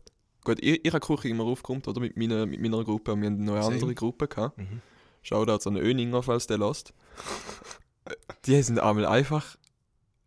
[0.44, 2.00] gut, ich, ich habe Küche immer aufgeräumt, oder?
[2.00, 3.12] Mit meiner, mit meiner Gruppe.
[3.14, 3.74] Und wir haben noch eine Same.
[3.76, 4.58] andere Gruppe gehabt.
[4.58, 4.82] Mhm.
[5.22, 6.92] Shoutouts an Öninger, falls der lässt.
[8.44, 9.56] Die sind einmal einfach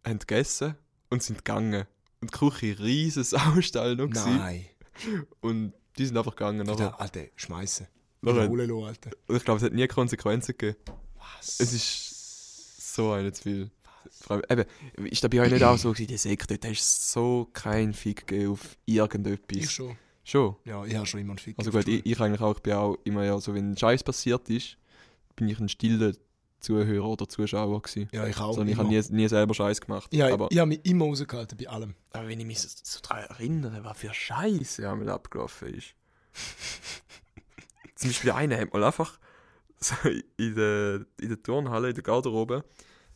[0.05, 0.75] haben gegessen
[1.09, 1.85] und sind gegangen.
[2.21, 4.37] Und die Küche riesen Saustall noch gewesen.
[4.37, 4.65] Nein.
[5.41, 6.65] Und die sind einfach gegangen.
[6.65, 7.87] Nachher, Alter, schmeißen.
[8.25, 9.11] Holen lassen, Alter.
[9.27, 10.77] und ich glaube, es hat nie Konsequenzen gegeben.
[11.15, 11.59] Was?
[11.59, 13.71] Es ist so eine zu viel.
[14.11, 14.65] Vor allem,
[14.97, 17.93] eben, ist da bei euch nicht auch so gewesen, die Sekte, da ist so kein
[17.93, 19.57] Fick gegeben auf irgendetwas.
[19.57, 19.95] ich schon.
[20.23, 20.55] Schon.
[20.65, 21.57] Ja, ich habe schon immer einen Fick.
[21.57, 24.49] Also gut, ich, ich eigentlich auch, ich bin auch immer ja so, wenn Scheiß passiert
[24.49, 24.77] ist,
[25.35, 26.13] bin ich ein stiller
[26.59, 28.09] Zuhörer oder Zuschauer gewesen.
[28.11, 28.49] Ja, ich auch.
[28.49, 30.13] Also ich habe nie, nie selber Scheiß gemacht.
[30.13, 31.95] Ja, aber, ich habe mich immer rausgehalten bei allem.
[32.11, 35.95] aber wenn ich mich so, so daran erinnere, was für Scheiße einmal abgelaufen ist.
[37.95, 39.19] Zum Beispiel einer hat mal einfach
[39.79, 39.95] so
[40.37, 42.63] in der, in der Turnhalle, in der Garderobe,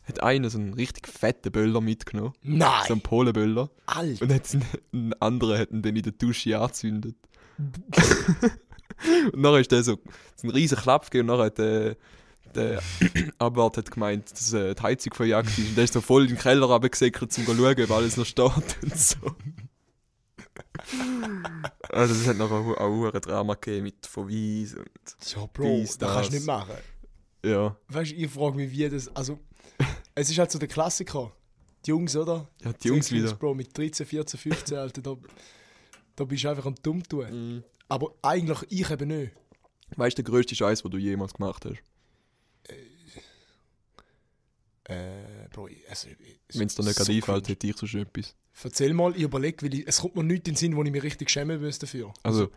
[0.04, 2.34] hat einer so einen richtig fetten Böller mitgenommen.
[2.42, 2.84] Nein!
[2.86, 3.70] So einen Polenböller.
[3.86, 4.22] Alter!
[4.22, 4.56] Und hat
[4.92, 7.16] ein anderer hat ihn dann in der Dusche angezündet.
[9.32, 9.98] und nachher ist der so,
[10.36, 11.96] so ein riesen Klapp gegeben und nachher hat der,
[12.54, 12.82] der
[13.38, 15.68] Abwart hat gemeint, dass äh, die Heizung verjagt ist.
[15.68, 18.26] Und der ist so voll in den Keller runtergesäckert, um zu schauen, ob alles noch
[18.26, 18.46] steht
[18.82, 19.16] und so.
[21.90, 24.88] also es hat nachher auch, auch ein Drama gegeben mit Verweis und
[25.34, 26.74] Ja, Bro, Dies, das kannst du nicht machen.
[27.44, 27.76] ja.
[27.88, 29.14] Weißt du, ich frage mich, wie das.
[29.14, 29.38] Also,
[30.14, 31.32] es ist halt so der Klassiker.
[31.84, 32.48] Die Jungs, oder?
[32.62, 33.34] Ja, die Jungs wieder.
[33.34, 35.16] Bro, mit 13, 14, 15, Alter, da,
[36.16, 37.26] da bist du einfach am dumm tun.
[37.56, 37.64] Mhm.
[37.88, 39.32] Aber eigentlich ich eben nicht.
[39.96, 41.76] Weißt du, der grösste Scheiß, den du jemals gemacht hast?
[44.84, 46.08] Äh, Bro, also,
[46.52, 48.34] Wenn es dir nicht so gerade einfällt, hätte ich so schon etwas.
[48.62, 50.90] Erzähl mal, ich überlege, weil ich, es kommt mir nichts in den Sinn, wo ich
[50.90, 52.12] mich richtig schämen müsste dafür.
[52.22, 52.50] Also,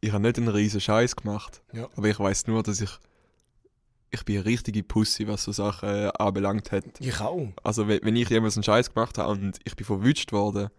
[0.00, 1.62] ich habe nicht einen riesen Scheiß gemacht.
[1.72, 1.88] Ja.
[1.94, 2.90] Aber ich weiß nur, dass ich.
[4.12, 6.84] Ich bin eine richtige Pussy, was so Sachen äh, anbelangt hat.
[6.98, 7.46] Ich auch.
[7.62, 10.70] Also, wenn, wenn ich jemals einen Scheiß gemacht habe und ich bin verwünscht worden,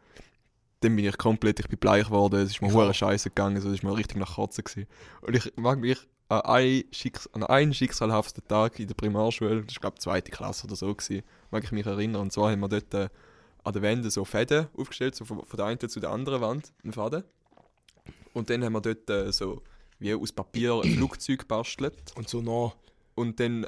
[0.82, 2.94] dann bin ich komplett, ich bin bleich geworden, es ist mir hure.
[2.94, 4.88] Scheiße gegangen, also es ist mir richtig nach Kotzen gewesen.
[5.22, 6.00] Und ich mag mich
[6.32, 10.32] an, ein Schicks an einen schicksalhaften Tag in der Primarschule, das war glaube ich zweite
[10.32, 12.22] Klasse oder so, gewesen, mag ich mich erinnern.
[12.22, 13.10] Und zwar haben wir dort äh,
[13.64, 16.72] an der Wände so Fäden aufgestellt, so von, von der einen zu der anderen Wand,
[16.84, 17.24] einen Faden.
[18.34, 19.62] Und dann haben wir dort äh, so
[20.00, 21.94] wie aus Papier ein Flugzeug gebastelt.
[22.16, 22.74] Und so nah.
[23.14, 23.66] Und dann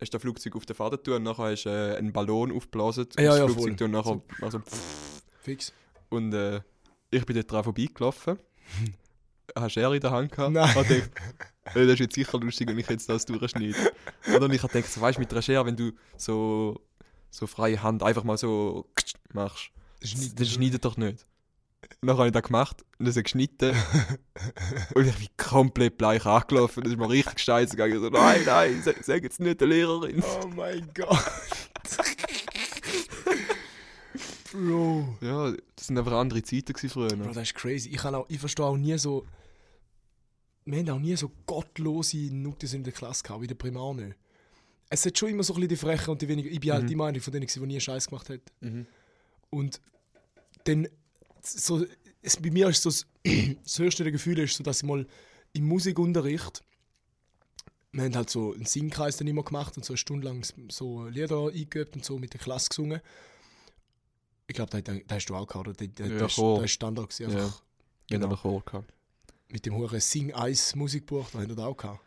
[0.00, 2.50] hast du das Flugzeug auf den Faden tun und nachher hast du äh, einen Ballon
[2.50, 3.86] aufgeblasen Ja, ja, Flugzeug voll.
[3.86, 4.44] und nachher So.
[4.44, 4.60] also,
[5.40, 5.72] Fix.
[6.08, 6.60] und äh,
[7.10, 8.38] ich bin dort dran vorbeigelaufen.
[9.56, 10.52] Habe Schere in der Hand gehabt.
[10.52, 10.68] Nein.
[10.68, 11.02] Und dachte,
[11.64, 13.74] hey, das ist jetzt sicher lustig, wenn ich jetzt das durchschneide.
[14.32, 16.80] Und dann ich habe gedacht, so, weißt du, mit einer Schere, wenn du so,
[17.30, 18.86] so freie Hand einfach mal so
[19.32, 19.70] machst,
[20.02, 21.24] nicht- das schneidet doch nicht.
[22.00, 23.76] Und dann habe ich das gemacht und das geschnitten.
[24.94, 26.82] und ich bin komplett bleich angelaufen.
[26.82, 28.00] Das ist mir richtig scheiße gegangen.
[28.00, 30.22] So, nein, nein, sag, sag jetzt nicht der Lehrerin.
[30.42, 31.18] Oh mein Gott.
[34.54, 35.18] Bro.
[35.20, 37.08] Ja, das sind einfach andere Zeiten gewesen früher.
[37.08, 37.88] Bro, das ist crazy.
[37.88, 39.26] Ich, auch, ich verstehe auch nie so.
[40.64, 44.16] Wir haben auch nie so gottlose Nutten in der Klasse gehabt, wie der Primar nicht.
[44.88, 46.48] Es hat schon immer so ein bisschen die Frechen und die weniger.
[46.48, 46.92] Ich bin halt Mhm.
[46.92, 48.40] immer einer von denen, die nie Scheiß gemacht hat.
[48.60, 48.86] Mhm.
[49.50, 49.80] Und
[50.64, 50.88] dann,
[51.42, 51.84] so,
[52.22, 53.06] es, bei mir ist so das,
[53.64, 55.06] das höchste der Gefühle ist so, dass ich mal
[55.52, 56.62] im Musikunterricht,
[57.92, 61.06] wir haben halt so einen Singkreis dann immer gemacht und so eine Stunde lang so
[61.06, 63.00] Lieder eingeübt und so mit der Klasse gesungen.
[64.46, 65.72] Ich glaube, da, da hast du auch gehabt, oder?
[65.74, 66.56] Da, da, Ja, das, Chor.
[66.56, 67.44] das ist Standard gewesen, Ja.
[67.44, 67.62] einfach haben
[68.08, 68.36] Genau.
[68.36, 68.92] Chor gehabt.
[69.48, 72.00] mit dem hohen Sing Eis Musikbuch, da wir das auch gehabt.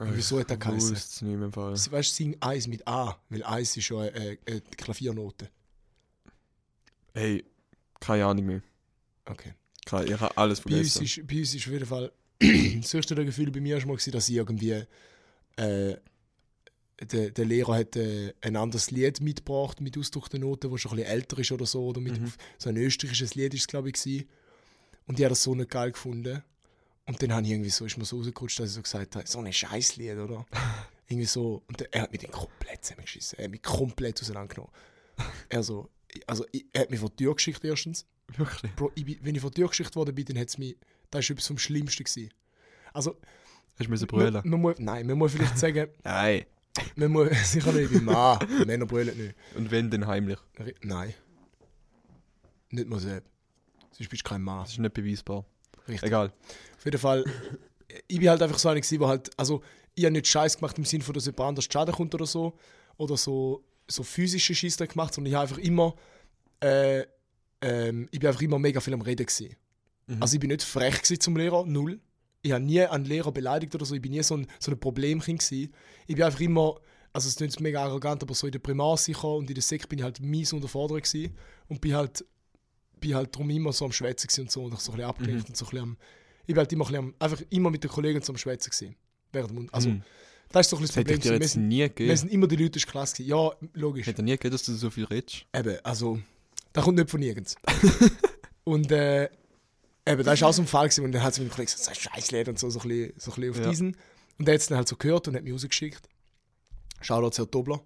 [0.00, 0.90] wieso hat Ich geheißen?
[0.90, 1.72] wusste es nicht mehr im Fall.
[1.72, 5.50] Weißt du, Sing Eis mit A, weil Eis ist ja eine, eine, Klaviernote.
[7.14, 7.44] Hey,
[8.00, 8.62] keine Ahnung mehr.
[9.26, 9.54] Okay.
[9.84, 11.20] Keine, ich habe alles Bei uns, vergessen.
[11.20, 14.12] ist, bei uns ist auf jeden Fall das höchste Gefühl bei mir war mal, gewesen,
[14.12, 14.84] dass ich irgendwie
[15.56, 15.96] äh,
[17.06, 20.96] der, der Lehrer hat äh, ein anderes Lied mitgebracht mit ausgedruckten Noten, das schon ein
[20.98, 21.86] bisschen älter ist oder so.
[21.86, 22.32] Oder mit Mhm.
[22.58, 24.28] so ein österreichisches Lied ist es, glaube ich, gewesen.
[25.06, 26.42] Und ich habe das so nicht geil gefunden.
[27.06, 29.26] Und dann habe ich irgendwie so, ist mir so rausgerutscht, dass ich so gesagt habe,
[29.26, 30.46] so ein Scheißlied, oder?
[31.08, 31.62] irgendwie so.
[31.66, 33.38] Und der, er hat mich dann komplett zusammengeschissen.
[33.38, 34.72] Er hat mich komplett auseinandergenommen.
[35.48, 35.90] er so,
[36.26, 38.06] also er hat mich vor die Tür geschickt erstens.
[38.36, 38.72] Wirklich?
[38.76, 40.76] Bro, ich bin, wenn ich vor die Tür geschickt worden bin, dann hat es mich,
[41.10, 42.04] das war etwas vom Schlimmsten.
[42.04, 42.30] Gewesen.
[42.92, 43.16] Also,
[43.78, 44.42] Hast du müssen man, brüllen?
[44.48, 46.44] man muss, nein, man muss vielleicht sagen, Nein.
[46.96, 49.34] Man muss, sicher nicht, beim Mann, Männer brüllen nicht.
[49.54, 50.38] Und wenn, dann heimlich.
[50.82, 51.14] Nein.
[52.70, 53.30] Nicht mal selbst.
[53.92, 54.62] Sonst bist du kein Mann.
[54.62, 55.44] Das ist nicht beweisbar.
[55.86, 56.08] Richtig.
[56.08, 56.32] Egal.
[56.76, 57.24] Auf jeden Fall,
[58.08, 59.62] ich bin halt einfach so einer der halt, also
[59.94, 62.56] ich habe nicht Scheiß gemacht im Sinne von, dass jemand anders Schaden kommt oder so,
[62.96, 65.94] oder so, so physische Scheiße gemacht, sondern ich habe einfach immer,
[66.60, 67.04] äh,
[67.60, 69.56] ähm, ich bin einfach immer mega viel am Reden gewesen.
[70.06, 70.22] Mhm.
[70.22, 72.00] Also ich bin nicht frech gewesen zum Lehrer, null.
[72.42, 74.78] Ich habe nie einen Lehrer beleidigt oder so, ich bin nie so ein, so ein
[74.80, 75.72] Problemkind gewesen.
[76.06, 76.80] Ich bin einfach immer,
[77.12, 79.88] also es klingt mega arrogant, aber so in der Primar sicher und in der Sek
[79.88, 81.36] bin ich halt mies unterfordert gewesen
[81.68, 82.24] und bin halt
[83.00, 85.48] bin halt drum immer so am Schwätzen und so und so ein bisschen abgelenkt Mhm.
[85.48, 85.96] und so ein bisschen am,
[86.42, 88.94] ich bin halt immer, ein bisschen am, einfach immer mit den Kollegen zum Schwätzen gewesen.
[89.32, 89.74] Während.
[89.74, 90.02] Also, Hm.
[90.50, 91.40] das ist so ein Das bisschen das Problem.
[91.40, 92.16] Wir sind, nie wir gegeben.
[92.16, 93.30] sind immer die Leute der Klasse gewesen.
[93.30, 94.06] Ja, logisch.
[94.06, 95.46] Hätte nie gegeben, dass du so viel redest.
[95.52, 96.20] Eben, also,
[96.72, 97.56] das kommt nicht von nirgends.
[98.64, 99.28] und äh,
[100.06, 101.80] eben, das war auch so ein Fall gewesen, und dann hat sie mir gesagt, das
[101.80, 103.70] ist ein Scheißlied und so, so ein bisschen, so ein bisschen auf Ja.
[103.70, 103.96] diesen.
[104.38, 106.08] Und der hat es dann halt so gehört und hat mich rausgeschickt.
[107.00, 107.82] Shoutout Herr Dobler,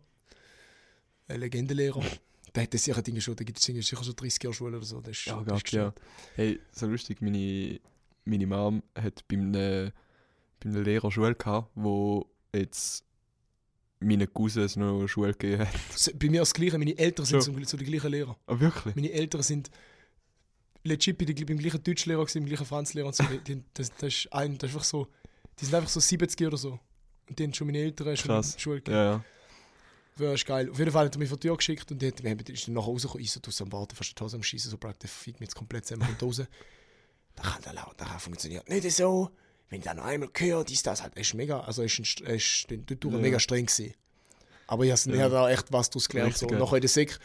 [1.29, 2.03] ein Legendenlehrer.
[2.55, 4.87] Der hat das sicher Dinge schon, der gibt es sicher schon 30 Jahre Schule oder
[4.87, 5.01] so.
[5.01, 5.93] Das ist, Ja, das ist ja.
[6.37, 7.81] Hey, so lustig, meine,
[8.25, 9.93] meine Mom hat bei einem,
[10.61, 13.05] bei einem Lehrer Schule gehabt, wo jetzt
[14.01, 16.19] meine Cousins noch Schule gegeben hat.
[16.19, 17.53] Bei mir das Gleiche, meine Eltern sind So.
[17.53, 18.39] so, so die gleichen Lehrer.
[18.47, 18.95] Ah, wirklich?
[18.95, 19.71] Meine Eltern sind
[20.87, 23.25] legit bei der- beim gleichen Deutschlehrer, gewesen, beim gleichen Franzlehrer und so.
[23.25, 25.07] Die- Das, das, ist ein, das ist einfach so,
[25.61, 26.79] die sind einfach so 70 oder so.
[27.29, 28.51] Und die haben schon meine Eltern schon Krass.
[28.53, 28.97] in die Schule gegeben.
[28.97, 29.25] Ja, ja.
[30.19, 30.71] Das ist geil.
[30.71, 32.41] Auf jeden Fall hat er mich vor die Tür geschickt und die hat, wir haben-
[32.41, 34.79] ist dann nachher rausgekommen, ich so, du am Warten, fast die Hose am Schießen, so
[34.79, 36.43] praktisch, der fickt mich jetzt komplett zusammen und raus.
[37.35, 39.31] Da kann der laut, da funktioniert nicht so.
[39.69, 41.99] Wenn ich dann noch einmal gehört, ist das halt, er ist mega, also er ist,
[41.99, 43.21] ein, St- er ist den- dort durch Ja.
[43.21, 43.93] mega streng gewesen.
[44.69, 45.29] Aber ich habe Ja.
[45.29, 46.37] da echt was daraus gelernt.
[46.39, 46.47] So.
[46.47, 47.19] Und nachher in der Sek,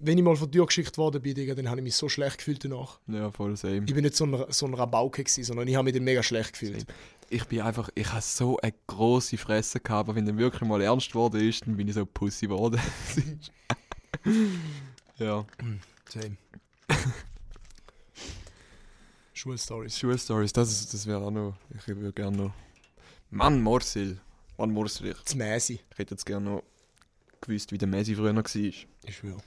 [0.00, 2.08] wenn ich mal vor die Tür geschickt worden bin, Digga, dann habe ich mich so
[2.08, 2.98] schlecht gefühlt danach.
[3.06, 3.84] Ja, voll same.
[3.86, 6.22] Ich bin nicht so ein, so ein Rabauke gewesen, sondern ich habe mich dann mega
[6.22, 6.86] schlecht gefühlt.
[7.28, 10.80] Ich bin einfach, ich habe so eine große Fresse gehabt, aber wenn dann wirklich mal
[10.82, 12.80] ernst geworden ist, dann bin ich so Pussy geworden.
[15.18, 15.46] ja.
[16.08, 16.36] Same.
[19.32, 19.98] Schulstories.
[19.98, 22.52] Schulstories, das, ist- das wäre auch noch, ich würde gerne noch.
[23.30, 24.18] Mann, Morsil.
[24.58, 25.80] Mann, Morsil, Das Mäsi.
[25.90, 26.62] ich hätte jetzt gerne noch
[27.40, 28.44] gewusst, wie der Messi früher war.
[28.54, 29.38] Ich schwöre.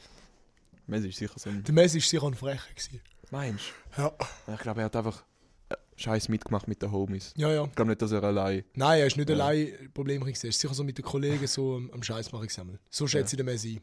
[0.87, 1.63] Messi ist sicher so ein...
[1.63, 2.69] Der Messi war sicher ein Frecher.
[2.69, 3.01] Gewesen.
[3.31, 3.65] Meinst
[3.97, 4.09] Ja.
[4.45, 4.53] du?
[4.53, 5.23] Ich glaube, er hat einfach
[5.69, 7.33] äh, Scheiß mitgemacht mit den Homies.
[7.37, 7.65] Ja, ja.
[7.65, 8.63] Ich glaube nicht, dass er allein...
[8.75, 9.35] Nein, er ist nicht Ja.
[9.35, 10.45] allein Problem gewesen.
[10.45, 12.79] Er ist sicher so mit den Kollegen so am, am Scheiß machen gesammelt.
[12.89, 13.77] So schätze ich den Messi.
[13.77, 13.81] ein.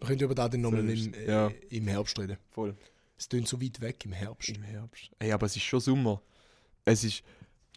[0.00, 1.50] Wir können über das dann nochmal im, äh, ja.
[1.70, 2.36] im Herbst reden.
[2.50, 2.76] Voll.
[3.16, 4.50] Es tönt so weit weg im Herbst.
[4.50, 5.10] Im Herbst.
[5.18, 6.20] Ey, aber es ist schon Sommer.
[6.84, 7.22] Es ist...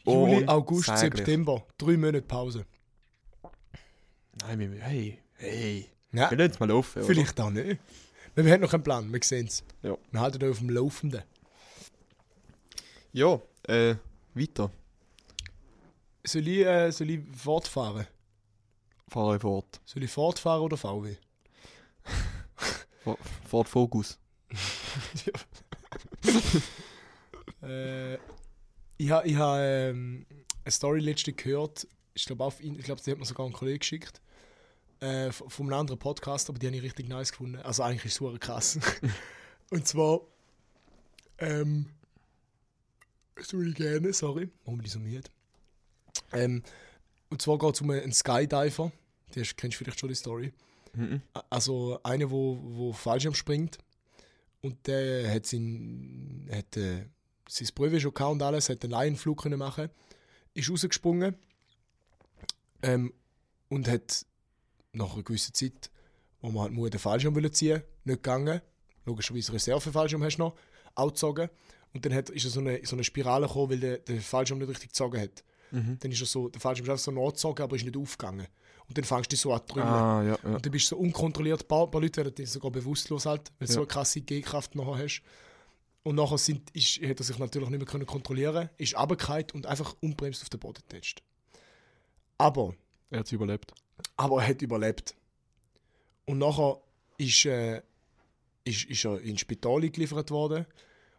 [0.05, 1.25] Juli, August, unsäglich.
[1.25, 1.65] September.
[1.77, 2.65] Drei Monate Pause.
[4.41, 4.81] Nein, wir...
[4.81, 5.89] Hey, hey.
[6.13, 7.07] Ja, Wir lassen es mal laufen, oder?
[7.07, 7.79] vielleicht auch nicht.
[8.35, 9.63] Wir haben noch keinen Plan, wir sehen es.
[9.81, 9.97] Ja.
[10.11, 11.23] Wir halten euch auf dem Laufenden.
[13.11, 13.95] Ja, äh,
[14.35, 14.71] weiter.
[16.23, 18.05] Soll ich, äh, soll ich fortfahren?
[19.07, 19.81] Fahre fort.
[19.85, 21.15] Soll ich fortfahren oder VW?
[23.47, 24.19] Ford Focus.
[27.63, 28.15] Äh,
[28.97, 30.25] ich habe ich ha, ähm,
[30.63, 31.87] eine Story letzte gehört.
[32.13, 34.21] Ich glaube, glaube, die hat mir sogar ein Kollege geschickt.
[34.99, 37.57] Äh, von einem anderen Podcast, aber die habe ich richtig nice gefunden.
[37.57, 38.79] Also eigentlich ist es krass.
[39.69, 40.21] Und zwar,
[41.37, 41.87] ähm,
[43.35, 44.49] das ich gerne, sorry.
[44.63, 45.29] Warum bin ich so müde?
[46.31, 46.63] Ähm,
[47.29, 48.91] und zwar geht es um einen Skydiver.
[49.33, 50.53] Die hast, kennst du vielleicht schon die Story.
[50.93, 51.21] Mhm.
[51.49, 53.77] Also einer, wo, wo Fallschirm springt
[54.61, 57.05] und der hat sein, hat, äh,
[57.47, 59.89] sein Prüfe schon gehabt und alles, hat einen Laienflug können machen,
[60.53, 61.35] ist rausgesprungen
[62.81, 63.13] ähm,
[63.69, 64.25] und hat
[64.97, 65.89] nach einer gewissen Zeit,
[66.41, 68.61] wo man halt nur den Fallschirm wollte ziehen nicht gegangen.
[69.05, 70.55] Logischerweise Reservefallschirm hast du noch,
[70.95, 71.49] auch gezogen.
[71.93, 74.59] Und dann hat, ist er so eine, so eine Spirale gekommen, weil der, der Fallschirm
[74.59, 75.43] nicht richtig gezogen hat.
[75.71, 75.97] Mhm.
[75.99, 78.47] Dann ist er so, der Fallschirm ist einfach so nachgezogen, aber ist nicht aufgegangen.
[78.87, 79.79] Und dann fängst du dich so an zu.
[79.79, 80.55] Ah, ja, ja.
[80.55, 81.61] Und du bist so unkontrolliert.
[81.63, 83.75] Ein paar, ein paar Leute werden dann sogar bewusstlos halt, weil du Ja.
[83.75, 85.21] so eine krasse G-Kraft nachher hast.
[86.03, 89.65] Und nachher sind, ist, hat er sich natürlich nicht mehr können kontrollieren ist runtergefallen und
[89.65, 91.21] einfach unbremst auf den Boden getatscht.
[92.37, 92.75] Aber,
[93.09, 93.73] Er hat es überlebt.
[94.15, 95.15] Aber er hat überlebt.
[96.25, 96.79] Und nachher
[97.17, 97.81] ist, äh,
[98.63, 100.65] ist, ist er ins Spital geliefert worden.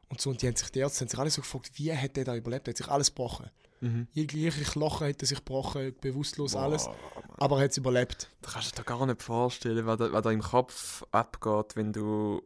[0.09, 2.17] Und so, und die haben sich die Ärzte haben sich alle so gefragt, wie hat
[2.17, 2.67] der da überlebt?
[2.69, 3.51] Er hat sich alles gebrochen.
[3.81, 4.09] Mhm.
[4.13, 6.87] Jegliche Knochen hat er sich gebrochen, bewusstlos alles.
[6.87, 6.97] Boah,
[7.39, 8.29] Aber er hat es überlebt.
[8.43, 11.93] Das kannst du dir gar nicht vorstellen, was da, was da im Kopf abgeht, wenn
[11.93, 12.43] du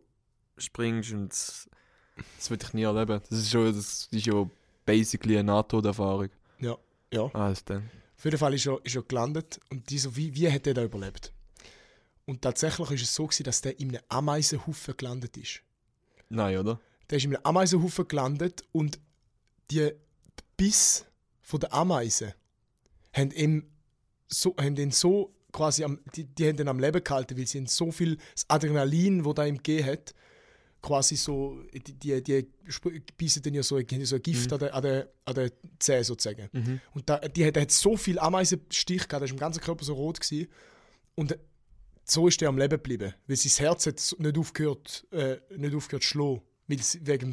[0.58, 1.70] springst und das,
[2.36, 3.22] das würde ich nie erleben.
[3.30, 4.48] Das ist schon, das ist ja
[4.84, 6.28] basically eine Nahtoderfahrung.
[7.10, 7.30] Ja.
[7.32, 7.90] Alles dann.
[8.22, 10.74] Auf jeden Fall ist er, ist er gelandet und die so, wie, wie hat er
[10.74, 11.32] da überlebt?
[12.24, 15.60] Und tatsächlich ist es so, gewesen, dass der in einem Ameisenhaufen gelandet ist.
[16.28, 16.78] Nein, oder?
[17.10, 19.00] Der ist in einem Ameisenhaufen gelandet und
[19.72, 19.90] die
[20.56, 21.04] Biss
[21.40, 22.32] von der Ameisen
[23.12, 23.68] haben ihn
[24.28, 27.58] so, haben ihn so quasi am, die, die haben ihn am Leben gehalten, weil sie
[27.58, 30.14] ihn so viel das Adrenalin, wo da ihm gegeben hat,
[30.82, 32.46] quasi so, die, die,
[33.16, 34.52] beißen dann ja so, ein- so ein Gift Mhm.
[34.54, 36.48] an der, an der, an der Zähne sozusagen.
[36.52, 36.80] Mhm.
[36.94, 39.84] Und da, die, hat- der hat so viel Ameisenstich gehabt, der ist im ganzen Körper
[39.84, 40.48] so rot gewesen.
[41.14, 41.38] Und
[42.04, 43.14] so ist er am Leben geblieben.
[43.26, 46.42] Weil sein Herz hat nicht aufgehört, äh, nicht aufgehört zu schlagen.
[46.68, 46.82] Wegen,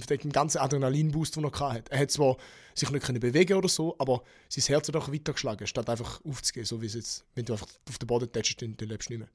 [0.10, 1.92] wegen dem ganzen Adrenalinboost, den er hatte.
[1.92, 2.36] Er hat zwar
[2.76, 6.66] sich nicht können bewegen oder so, aber sein Herz hat auch weitergeschlagen, statt einfach aufzugehen.
[6.66, 9.14] So wie es jetzt, wenn du einfach auf den Boden tätschst, dann, dann lebst du
[9.14, 9.30] nicht mehr.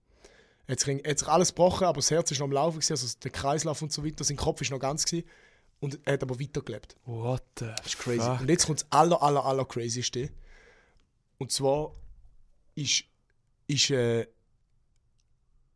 [0.67, 0.81] Er hat
[1.19, 3.93] sich, alles gebrochen, aber das Herz ist noch am Laufen, gewesen, also der Kreislauf und
[3.93, 4.25] so weiter.
[4.25, 5.27] Sein Kopf ist noch ganz gewesen,
[5.81, 6.97] und er hat aber weitergelebt.
[7.05, 8.27] What the Das ist crazy.
[8.27, 10.31] Und jetzt kommt das aller, aller, aller crazyste.
[11.37, 11.93] Und zwar
[12.75, 13.05] ist,
[13.67, 14.27] ist äh,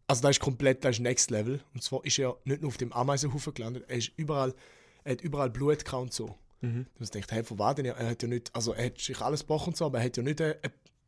[0.09, 1.61] also da ist komplett, da ist Next Level.
[1.74, 4.55] Und zwar ist er nicht nur auf dem Ameisenhaufen gelandet, er ist überall,
[5.05, 6.35] er hat überall Blut gehabt und so.
[6.62, 6.87] Mhm.
[6.94, 7.85] Du hast gedacht, hey, von was denn?
[7.85, 10.16] Er hat ja nicht, also er hat sich alles gebrochen und so, aber er hat
[10.16, 10.59] ja nicht eine,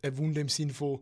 [0.03, 1.01] eine Wunde im Sinn von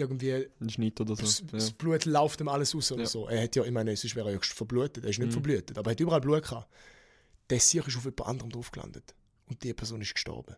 [0.00, 1.44] irgendwie Ein Schnitt oder das, so.
[1.46, 1.74] das Ja.
[1.78, 3.08] Blut läuft ihm alles aus oder Ja.
[3.08, 3.28] so.
[3.28, 5.04] Er hat ja, ich meine, sonst wäre er ja verblutet.
[5.04, 5.32] Er ist nicht Mhm.
[5.32, 6.68] verblutet, aber er hat überall Blut gehabt.
[7.50, 9.14] Der Sieg ist auf jemand anderem drauf gelandet.
[9.46, 10.56] Und die Person ist gestorben.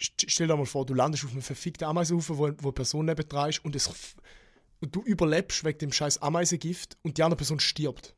[0.00, 3.06] St- Stell dir mal vor, du landest auf einem verfickten Ameisenhaufen, wo, wo eine Person
[3.06, 3.88] neben dran ist und, es,
[4.80, 8.14] und du überlebst wegen dem scheiß Ameisengift und die andere Person stirbt.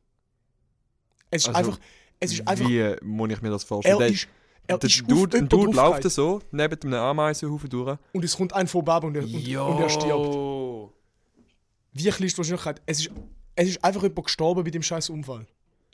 [1.29, 1.79] Es ist Also, einfach.
[2.19, 2.67] Es ist einfach.
[2.67, 4.01] Wie muss ich mir das vorstellen?
[4.01, 4.27] Er ist.
[4.67, 7.97] Er der auf Dude, ein Dude läuft so neben einem Ameisenhaufen durch.
[8.11, 10.93] und es kommt ein vorbei und er, und, und er stirbt.
[11.93, 12.81] Wie klein ist die Wahrscheinlichkeit?
[12.85, 13.11] Es ist,
[13.55, 15.47] es ist einfach jemand gestorben bei dem scheiß Unfall.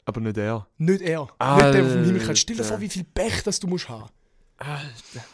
[0.04, 0.66] Aber nicht er.
[0.76, 1.20] Nicht er.
[1.22, 2.38] Nicht der, der vom Himmel kommt.
[2.38, 2.74] Stell dir Alter.
[2.74, 4.10] vor, wie viel Pech das du musst haben.
[4.58, 5.24] Alter.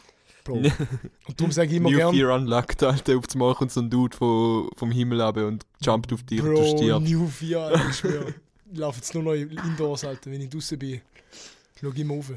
[0.45, 0.55] Bro.
[1.27, 3.19] Und darum sage ich immer New gern, Fear Unlocked, Alter.
[3.19, 6.51] Auf einmal kommt so ein Dude von, vom Himmel runter und jumpt auf dich und
[6.51, 7.11] du Bro, stirbst.
[7.11, 8.35] New Fear, Alter, ich schwöre.
[8.73, 11.01] Ich laufe jetzt nur noch indoors, Alter, wenn ich draußen bin.
[11.81, 12.33] Schau immer rauf.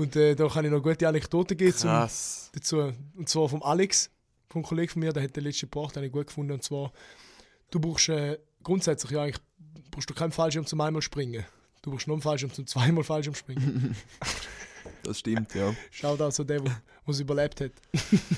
[0.00, 2.92] Und äh, da kann ich noch gute Anekdoten geben zum, dazu.
[3.16, 4.10] Und zwar vom Alex,
[4.48, 6.52] vom Kollegen von mir, der hat den letzten gebracht, den ich gut gefunden.
[6.52, 6.90] Und zwar,
[7.70, 9.40] du brauchst äh, grundsätzlich ja eigentlich
[9.90, 11.44] brauchst du keinen Fallschirm zum einmal springen.
[11.82, 13.94] Du brauchst nur einen Fallschirm zum zweimal Fallschirm springen.
[15.02, 15.74] Das stimmt, ja.
[15.90, 17.72] Schau da so der, der es überlebt hat.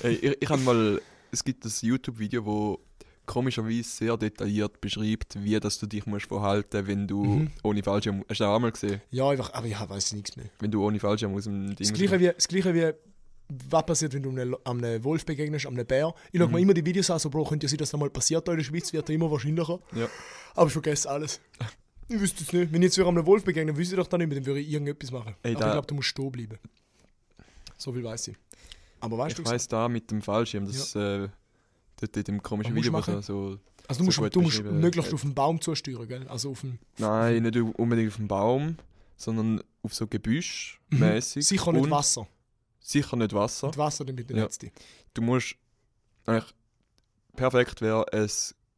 [0.01, 1.01] Ey, ich ich habe mal.
[1.31, 2.79] Es gibt das YouTube-Video, wo
[3.25, 7.51] komischerweise sehr detailliert beschreibt, wie dass du dich musst verhalten wenn du Mhm.
[7.63, 8.19] ohne Fallschirm.
[8.29, 9.01] Hast du das auch mal gesehen?
[9.11, 10.45] Ja, einfach, aber ja, weiß ich nichts mehr.
[10.59, 11.77] Wenn du ohne Fallschirm aus dem Ding.
[11.77, 12.91] Das gleiche wie, das gleiche wie
[13.69, 16.13] was passiert, wenn du einem, einem Wolf begegnest, einem Bär.
[16.31, 18.09] Ich schaue mir immer die Videos an, so Bro, könnte ja sein, dass das mal
[18.09, 19.79] passiert in der Schweiz, wird ja immer wahrscheinlicher.
[19.95, 20.07] Ja.
[20.55, 21.39] Aber ich vergesse alles.
[22.09, 22.71] Ich wüsste es nicht.
[22.73, 24.59] Wenn ich jetzt wieder einem Wolf begegne, wüsste ich doch dann nicht mehr, dann würde
[24.59, 25.35] ich irgendetwas machen.
[25.41, 26.59] Ey, Aber da- ich glaube, du musst stehen bleiben.
[27.77, 28.35] So viel weiß ich.
[28.99, 31.29] Aber weißt Ich du, weiss da mit dem Fallschirm, das äh,
[32.07, 33.21] dort in dem komischen Was musst Video, machen?
[33.21, 33.59] so.
[33.87, 36.27] also du musst, so du musst möglichst auf den Baum zusteuern, gell?
[36.27, 38.77] Also auf den, Nein, nicht unbedingt auf dem Baum,
[39.17, 41.45] sondern auf so Gebüsch mäßig.
[41.47, 42.27] sicher nicht Wasser.
[42.79, 43.67] Sicher nicht Wasser.
[43.67, 44.43] Mit Wasser, dann bitte Ja.
[44.43, 44.71] letzte.
[45.13, 45.55] Du musst.
[46.25, 46.53] Eigentlich
[47.35, 48.29] perfekt wäre ein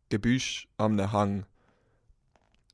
[0.10, 1.46] Gebüsch am Hang.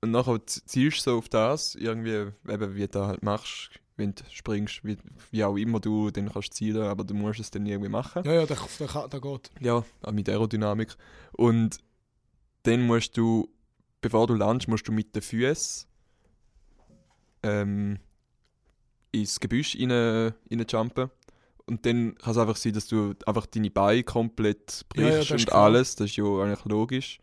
[0.02, 4.16] Und nachher z- zielst du so auf das, irgendwie, eben wie du halt machst, wenn
[4.16, 4.98] du springst, wie,
[5.32, 8.24] wie auch immer du dann kannst zielen, aber du musst es dann irgendwie machen.
[8.26, 9.52] Ja, ja, der, der, kann- der geht.
[9.60, 10.96] Ja, auch mit Aerodynamik.
[11.34, 11.78] Und
[12.64, 13.50] dann musst du,
[14.02, 15.88] bevor du landest, musst du mit den Füßen
[17.44, 18.00] ähm,
[19.12, 21.10] ins Gebüsch rein, rein jumpen.
[21.66, 25.32] Und dann kann es einfach sein, dass du einfach deine Beine komplett Ja, ja, brichst
[25.32, 25.96] das ist und alles.
[25.96, 27.20] Das ist ja eigentlich logisch.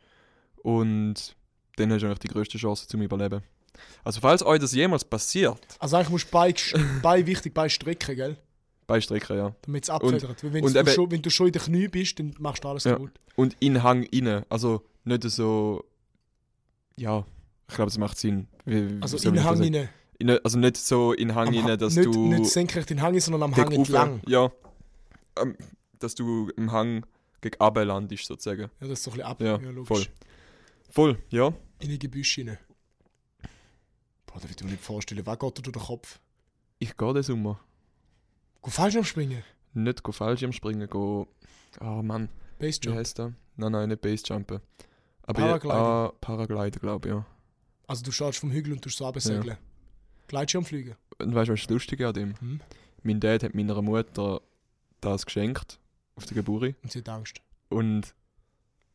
[0.62, 1.36] Und
[1.76, 3.42] dann hast du eigentlich die größte Chance zum Überleben.
[4.04, 8.16] Also falls euch das jemals passiert, Also eigentlich musst du gest- Beine wichtig, Beine strecken,
[8.16, 8.36] gell?
[8.86, 9.54] Beistrecken, ja.
[9.62, 10.42] Damit es abfedert.
[10.42, 12.64] Weil wenn, und du eben- schon, wenn du schon in den Knie bist, dann machst
[12.64, 12.92] du alles Ja.
[12.94, 13.10] kaputt.
[13.36, 14.44] Und in Hang rein.
[14.48, 15.84] Also nicht so.
[16.96, 17.24] Ja,
[17.68, 18.48] ich glaube, es macht Sinn.
[18.64, 19.88] Wie, Also in Hang rein.
[20.18, 22.28] In, also nicht so in Hang rein, dass nicht, du.
[22.28, 24.20] nicht senkrecht in Hang, sondern am Hang entlang.
[24.26, 24.50] Ja.
[25.40, 25.54] Ähm,
[25.98, 27.04] dass du im Hang
[27.42, 28.62] gegen runter landest, sozusagen.
[28.62, 29.40] Ja, das ist so ein bisschen ab.
[29.42, 29.86] Ja, logisch.
[29.86, 30.06] voll.
[30.90, 31.52] Voll, ja.
[31.80, 32.58] In ein Gebüsch rein.
[34.28, 36.20] Boah, da will ich mir nicht vorstellen, was geht dir durch den Kopf?
[36.78, 37.58] Ich gehe den Sommer.
[38.62, 39.42] Geh falsch am Springen.
[39.74, 41.28] Nicht go Fallschirm springen, go.
[41.80, 42.96] Oh Mann, wie Basejump.
[42.96, 43.32] heißt der?
[43.56, 44.60] Nein, nein, nicht Basejumpen.
[45.22, 45.76] Aber Paragliden.
[45.76, 47.26] Ja, ah, Paragliden, glaube ich, ja.
[47.86, 49.56] Also du startest vom Hügel und tust so runtersegeln.
[50.26, 50.94] Gleitschirmfliegen.
[51.18, 52.40] Und weißt du, was das Lustige an dem?
[52.40, 52.60] Hm?
[53.02, 54.42] Mein Dad hat meiner Mutter
[55.00, 55.78] das geschenkt
[56.16, 56.74] auf der Geburt.
[56.82, 57.40] Und sie hat Angst.
[57.68, 58.14] Und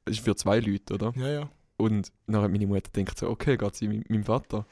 [0.06, 1.14] es ist für zwei Leute, oder?
[1.16, 1.50] Ja, ja.
[1.78, 4.66] Und dann hat meine Mutter gedacht so, okay, geht sie mit meinem Vater?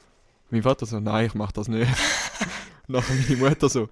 [0.52, 1.90] Mein Vater so, nein, ich mach das nicht.
[2.86, 3.88] nachher meine Mutter so,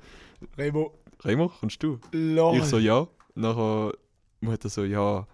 [0.59, 0.93] Remo,
[1.25, 1.99] Remo, kommst du?
[2.13, 2.59] lol.
[2.59, 3.09] Ich so, ja.
[3.35, 3.95] Nachher
[4.43, 5.27] Mutter so, ja,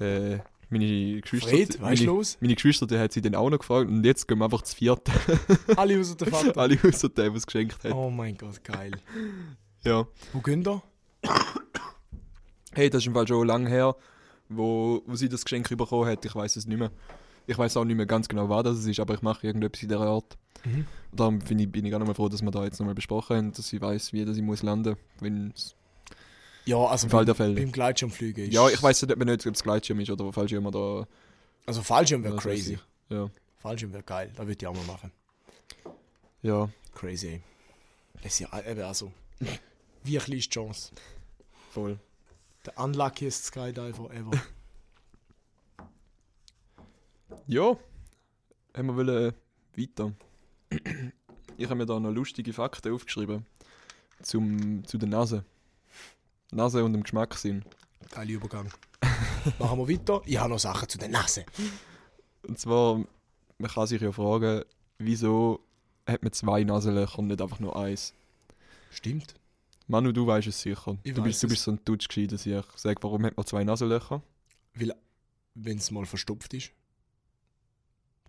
[0.00, 0.38] äh,
[0.70, 1.50] meine Geschwister...
[1.50, 2.38] Fred, meine, los?
[2.40, 4.74] meine Geschwister, die hat sie dann auch noch gefragt und jetzt gehen wir einfach zu
[4.74, 5.12] vierte.
[5.76, 6.58] Alle außer der Vater.
[6.58, 7.92] Alle außer der, es geschenkt hat.
[7.92, 8.92] Oh mein Gott, geil.
[9.84, 10.06] Ja.
[10.32, 10.82] Wo gehen da?
[12.72, 13.94] Hey, das ist im Fall schon lange her,
[14.48, 16.24] wo, wo sie das Geschenk bekommen hat.
[16.24, 16.92] Ich weiß es nicht mehr.
[17.50, 19.88] Ich weiß auch nicht mehr ganz genau, was das ist, aber ich mache irgendetwas in
[19.88, 20.38] dieser Art.
[20.64, 20.86] Mhm.
[21.12, 23.52] Darum bin ich, bin ich auch nochmal froh, dass wir da jetzt nochmal besprochen haben,
[23.52, 25.74] dass ich weiß, wie das ich muss landen, wenn es
[26.64, 27.54] Ja, also im Fall der Fälle.
[27.56, 28.54] beim Gleitschirmfliegen ist...
[28.54, 29.12] Ja, ich weiß nicht,
[29.46, 31.08] ob es Gleitschirm ist oder Fallschirm oder.
[31.66, 32.78] Also Fallschirm wäre crazy.
[33.08, 33.28] Ja.
[33.58, 34.30] Fallschirm wäre geil.
[34.36, 35.10] Da würde ich auch mal machen.
[36.42, 37.40] Ja, Crazy.
[38.22, 39.10] Das ist ja eben also...
[40.04, 40.92] Wie klein ist die Chance?
[41.72, 41.98] voll.
[42.64, 44.30] Der unluckiest Skydiver ever.
[47.46, 47.76] Ja,
[48.74, 49.34] haben wir wollen
[49.76, 50.12] weiter.
[51.56, 53.44] Ich habe mir da noch lustige Fakten aufgeschrieben.
[54.22, 55.44] Zum, zu der Nase.
[56.52, 57.64] Nase und dem Geschmackssinn.
[58.10, 58.70] Geiler Übergang.
[59.58, 60.22] Machen wir weiter.
[60.26, 61.44] Ich habe noch Sachen zu der Nase.
[62.46, 63.04] Und zwar,
[63.58, 64.64] man kann sich ja fragen,
[64.98, 65.60] wieso
[66.06, 68.14] hat man zwei Nasenlöcher und nicht einfach nur eins?
[68.90, 69.34] Stimmt.
[69.86, 70.96] Manu, du weißt es sicher.
[71.02, 73.64] Ich du, bist, du bist so ein gewesen, dass ich sage, warum hat man zwei
[73.64, 74.22] Nasenlöcher?
[74.74, 74.94] Weil,
[75.54, 76.70] wenn es mal verstopft ist.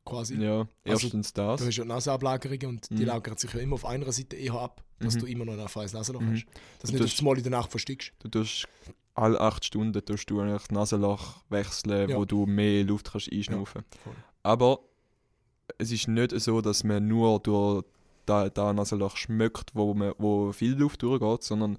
[0.04, 0.36] Quasi.
[0.36, 0.68] Ja, Also,
[1.06, 1.60] erstens das.
[1.62, 3.02] Du hast ja Nasenablagerungen und die Mhm.
[3.06, 5.20] lagern sich ja immer auf einer Seite eher ab, dass Mhm.
[5.20, 6.34] du immer noch ein freies Nasenloch Mhm.
[6.34, 6.46] hast.
[6.80, 8.12] Dass Und nicht das- Mal in der Nacht verstickst.
[8.20, 8.68] Du tust
[9.14, 12.18] alle acht Stunden tust du das Nasenloch wechseln, Ja.
[12.18, 13.84] wo du mehr Luft kannst einschnaufen.
[14.04, 14.16] voll.
[14.44, 14.80] Aber
[15.78, 17.84] es ist nicht so, dass man nur durch
[18.26, 21.78] da, da Nasenloch schmeckt, wo, man, wo viel Luft durchgeht, sondern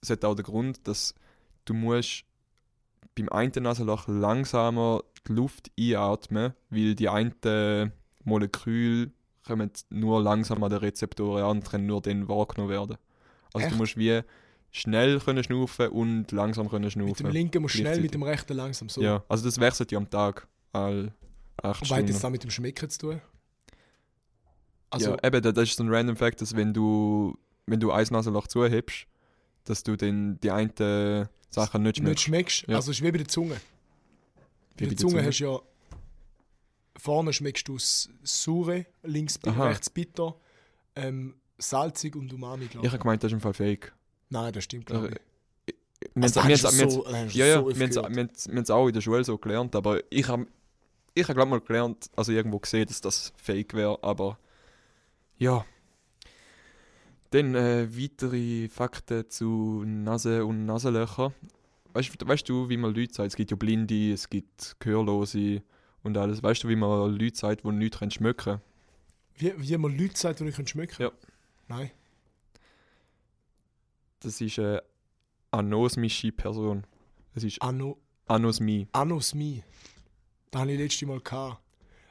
[0.00, 1.14] es hat auch den Grund, dass
[1.66, 2.24] du musst
[3.14, 7.92] beim einen Nasenloch langsamer die Luft einatmen, weil die einen
[8.24, 9.10] Moleküle
[9.46, 12.96] kommen nur langsam an den Rezeptoren an und können nur dann wahrgenommen werden.
[13.52, 13.74] Also Echt?
[13.74, 14.22] du musst wie
[14.70, 17.10] schnell können schnaufen und langsam können schnaufen.
[17.10, 18.88] Mit dem linken musst du schnell, mit dem rechten langsam.
[18.88, 19.02] So.
[19.02, 21.12] Ja, also das wechselt ja am Tag all
[21.62, 22.22] acht Wobei hat das Stunden.
[22.22, 23.20] dann mit dem Schmecken zu tun?
[24.90, 27.36] Also, ja, eben, das ist so ein random Fact, dass wenn du,
[27.66, 29.06] wenn du ein Nasenloch zuhebst,
[29.64, 32.24] dass du dann die einen Sachen nicht nicht schmeckst.
[32.24, 32.68] schmeckst.
[32.68, 32.76] Ja.
[32.76, 33.60] Also, es ist wie bei der Zunge.
[34.76, 35.60] Wie Bei der Zunge, hast du ja.
[36.96, 39.68] Vorne schmeckst du das Saure, links Aha.
[39.68, 40.36] rechts bitter,
[40.94, 43.92] ähm, salzig und umami, glaube Ich habe gemeint, das ist im Fall fake.
[44.30, 45.74] Nein, das stimmt, glaube ich.
[46.14, 46.88] Wir Also, haben es wir
[47.34, 50.46] wir haben's auch in der Schule so gelernt, aber ich habe
[51.14, 54.38] ich hab glaube mal gelernt, also irgendwo gesehen, dass das fake wäre, aber
[55.36, 55.64] ja.
[57.34, 61.32] Dann äh, weitere Fakten zu Nase und Nasenlöcher.
[61.92, 63.26] Weißt, du- weißt du, wie man Leute sagt?
[63.26, 65.60] Es gibt ja Blinde, es gibt Gehörlose
[66.04, 66.44] und alles.
[66.44, 68.60] Weißt du, wie man Leute sagt, die nichts können schmecken
[69.36, 71.10] Wie, wie man Leute sagt, die nicht schmecken Ja.
[71.66, 71.90] Nein.
[74.20, 74.80] Das ist eine
[75.50, 76.86] anosmische Person.
[77.34, 78.86] Es ist Anno, Anosmie.
[78.92, 79.64] Anosmie.
[80.52, 81.60] Da habe ich letzte Mal gehabt.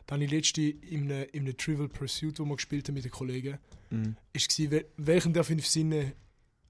[0.06, 3.06] Da habe ich letzte in einem, in einem Trivial Pursuit, wo wir gespielt haben mit
[3.06, 3.58] den Kollegen,
[3.90, 4.16] Mhm.
[4.34, 6.14] ist gsi, wel- welchen der fünf Sinne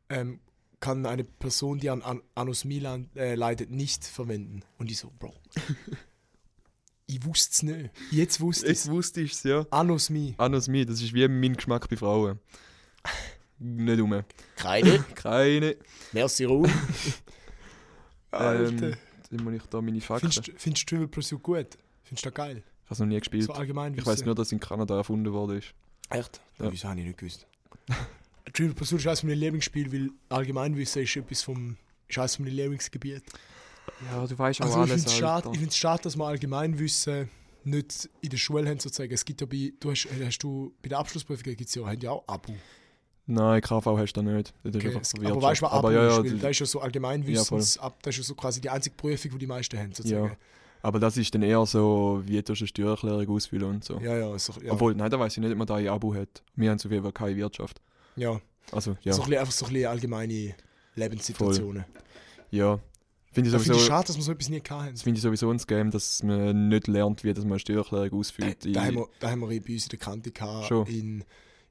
[0.10, 0.40] ähm,
[0.80, 4.62] kann eine Person, die an, an Anosmie lan- äh, leidet, nicht verwenden?
[4.78, 5.34] Und ich so, Bro.
[7.08, 7.90] ich wusste es nicht.
[8.12, 9.66] Jetzt wusste ich Jetzt wusste ich es, ja.
[9.72, 10.36] Anosmie.
[10.38, 12.40] Anosmie, das ist wie mein Geschmack bei Frauen.
[13.60, 14.24] Nicht um.
[14.58, 15.00] Keine.
[15.16, 15.78] Keine.
[16.12, 16.70] Merci, Ruhm.
[18.32, 18.88] Alter.
[18.90, 18.96] Ähm,
[19.30, 20.30] dann muss ich da meine Fakten.
[20.32, 21.68] Findest du findest du Trivial Pursuit gut?
[22.04, 22.64] Findest du das geil?
[22.84, 23.44] Ich habe es noch nie gespielt.
[23.46, 25.74] So allgemein ich weiß nur, dass es in Kanada erfunden worden ist.
[26.10, 26.42] Echt?
[26.60, 26.72] Ja.
[26.72, 27.48] Wieso habe ich nicht gewusst?
[28.54, 31.78] Trivial Pursuit ist eines meiner Lieblingsspiele, weil Allgemeinwissen ist etwas vom
[32.08, 33.24] ist eines meiner Lieblingsgebiete.
[34.12, 37.30] Ja, du weißt Also ich finde es schade, dass wir Allgemeinwissen
[37.64, 39.14] nicht in der Schule haben sozusagen.
[39.14, 42.12] Es gibt ja bei, du hast, hast du, bei der Abschlussprüfung gibt's ja, haben ja
[42.12, 42.54] auch Abo.
[43.26, 44.54] Nein, KV hast du da nicht.
[44.64, 45.26] Das ist Okay, Wirtschaft.
[45.32, 46.18] aber weißt du, was Abo aber ja, ist?
[46.18, 48.60] ja, Weil das- da ist ja so Ja, Allgemeinwissens, ab, das ist ja so quasi
[48.60, 50.26] die einzige Prüfung, die die meisten haben sozusagen.
[50.28, 50.38] Ja.
[50.84, 54.00] Aber das ist dann eher so, wie du eine Steuererklärung ausfüllen und so.
[54.00, 54.72] Ja, ja, so, ja.
[54.74, 56.44] Obwohl, nein, da weiß ich nicht, ob man da ein Abo hat.
[56.56, 57.82] Wir haben so viel keine Wirtschaft.
[58.16, 58.40] ja.
[58.72, 59.12] Also, ja.
[59.14, 60.56] So ein bisschen, einfach so ein bisschen allgemeine
[60.96, 61.86] Lebenssituationen.
[62.52, 62.80] ja.
[63.32, 63.88] Finde ich Da finde ich sowieso...
[63.88, 64.92] schade, dass wir so etwas nie hatten.
[64.94, 68.20] Das finde ich sowieso ein Game, dass man nicht lernt, wie dass man eine Steuererklärung
[68.20, 68.76] ausfüllt.
[68.76, 70.86] Da haben, wir, da haben wir bei uns in der Kante gehabt, Schon.
[70.86, 71.24] in,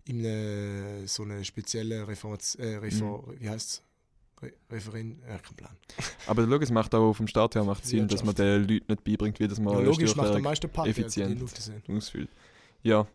[0.07, 3.23] in eine, so einer speziellen Reformats äh, Refer, Mhm.
[3.41, 3.83] wie heißt
[4.43, 4.49] es?
[4.49, 5.77] Re Referin, ja, kein Plan.
[6.27, 9.39] Aber es macht auch vom Start her macht Sinn, dass man den Leuten nicht beibringt,
[9.41, 11.43] wie dass man Ja, logisch macht am Steuererklärung meisten Pack, effizient.
[11.89, 12.29] Ausfüllt.
[12.83, 13.07] Ja.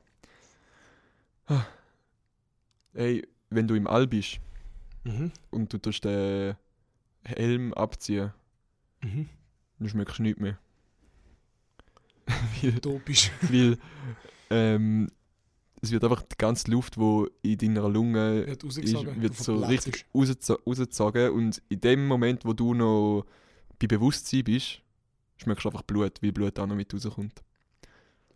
[2.93, 4.39] Ey, wenn du im All bist
[5.03, 5.31] Mhm.
[5.51, 6.55] und du tust den
[7.23, 8.33] Helm abziehen,
[9.01, 9.29] Mhm.
[9.79, 10.57] dann schmeckst du nichts mehr.
[12.61, 13.01] weil,
[13.41, 13.77] weil
[14.49, 15.09] ähm,
[15.81, 18.75] es wird einfach die ganze Luft, die in deiner Lunge Wird ist,
[19.21, 23.25] wird so richtig rausgezo- rausgezogen und in dem Moment, wo du noch
[23.79, 24.81] bei Bewusstsein bist,
[25.37, 27.41] schmeckst du einfach Blut, weil Blut auch noch mit rauskommt.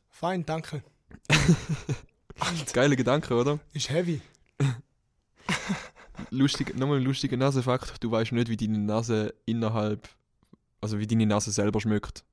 [0.10, 0.84] Fein, danke.
[2.74, 3.60] Geile Gedanke, oder?
[3.74, 4.22] ist heavy.
[6.30, 8.04] Lustig, nochmal ein lustiger Nasenfakt.
[8.04, 10.08] Du weißt nicht, wie deine Nase innerhalb,
[10.80, 12.24] also wie deine Nase selber schmeckt.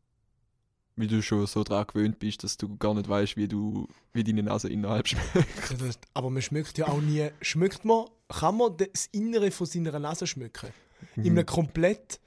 [1.01, 4.24] Weil du schon so daran gewöhnt bist, dass du gar nicht weißt, wie du, wie
[4.24, 5.80] deine Nase innerhalb schmeckt.
[5.80, 7.28] Das- Aber man schmeckt ja auch nie.
[7.40, 10.70] Schmeckt man, kann man das Innere von seiner Nase schmecken?
[11.14, 11.24] Mhm.
[11.24, 12.18] In einem komplett,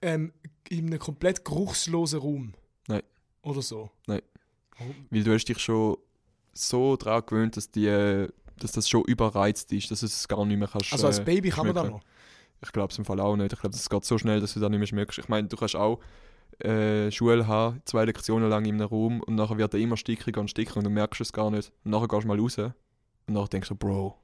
[0.00, 0.32] ähm,
[0.68, 2.54] in einem komplett geruchslosen Raum?
[2.88, 3.02] Nein.
[3.42, 3.90] Oder so?
[4.06, 4.22] Nein.
[5.10, 5.96] Weil du hast dich schon
[6.54, 8.26] so daran gewöhnt, dass, die,
[8.58, 10.92] dass das schon überreizt ist, dass du es gar nicht mehr kannst.
[10.92, 12.00] Also als äh, Baby kann man da noch.
[12.64, 13.52] Ich glaube es im Fall auch nicht.
[13.52, 15.18] Ich glaube, es geht so schnell, dass du da nicht mehr schmeckst.
[15.18, 16.00] Ich meine, du kannst auch,
[16.60, 20.40] äh, Schule haben, zwei Lektionen lang in einem Raum und nachher wird er immer stickiger
[20.40, 21.72] und stickiger und du merkst es gar nicht.
[21.84, 22.74] Und nachher gehst du mal raus und
[23.28, 24.18] nachher denkst du, Bro,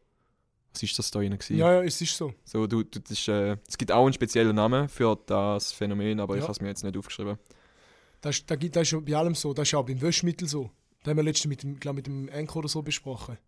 [0.72, 1.56] was ist das da drin gewesen?
[1.56, 2.32] Ja, ja, es ist so.
[2.44, 6.20] So, du, du, das ist, äh, es gibt auch einen speziellen Namen für das Phänomen,
[6.20, 6.44] aber ich Ja.
[6.44, 7.38] habe es mir jetzt nicht aufgeschrieben.
[8.20, 9.54] Das, ist- das, das ist bei allem so.
[9.54, 10.70] Das ist auch beim Wäschmittel so.
[11.02, 13.38] Das haben wir letztens mit dem, glaub, mit dem Enko oder so besprochen.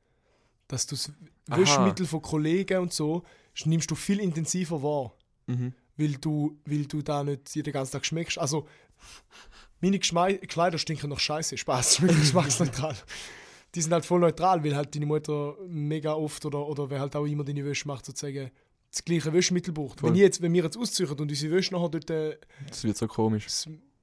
[0.69, 1.13] Dass du das
[1.49, 1.59] Aha.
[1.61, 3.25] Wäschmittel von Kollegen und so
[3.65, 5.13] nimmst du viel intensiver wahr.
[5.47, 5.75] Mhm.
[6.01, 8.39] Weil du, weil du da nicht jeden ganzen Tag schmeckst.
[8.39, 8.67] Also,
[9.81, 11.57] meine Geschmei Kleider stinken nach Scheiße.
[11.57, 12.97] Spaß, schmecken geschmacksneutral.
[13.75, 17.15] Die sind halt voll neutral, weil halt deine Mutter mega oft oder, oder wer halt
[17.15, 18.51] auch immer deine Wäsche macht, sozusagen
[18.91, 20.01] das gleiche Wäschmittel braucht.
[20.01, 20.11] Voll.
[20.11, 22.37] Wenn, ich jetzt, wenn wir jetzt ausziehen und unsere Wäsche nachher dort äh,
[22.69, 23.47] Das wird so komisch.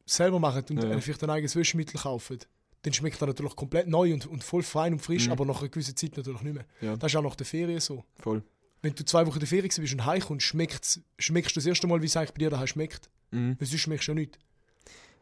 [0.06, 1.00] selber machen und Ja.
[1.02, 2.40] vielleicht ein eigenes Wäschmittel kaufen,
[2.84, 5.34] dann schmeckt er natürlich komplett neu und, und voll fein und frisch, Mhm.
[5.34, 6.66] aber nach einer gewissen Zeit natürlich nicht mehr.
[6.80, 8.06] Ja, Das ist auch nach der Ferien so.
[8.22, 8.42] voll.
[8.88, 11.88] Wenn du zwei Wochen in der Ferien bist und heimkommst, schmeckt's, schmeckst du das erste
[11.88, 13.10] Mal, wie es eigentlich bei dir daheim schmeckt.
[13.32, 13.58] Mhm.
[13.60, 14.40] Weil sonst schmeckst du ja nicht.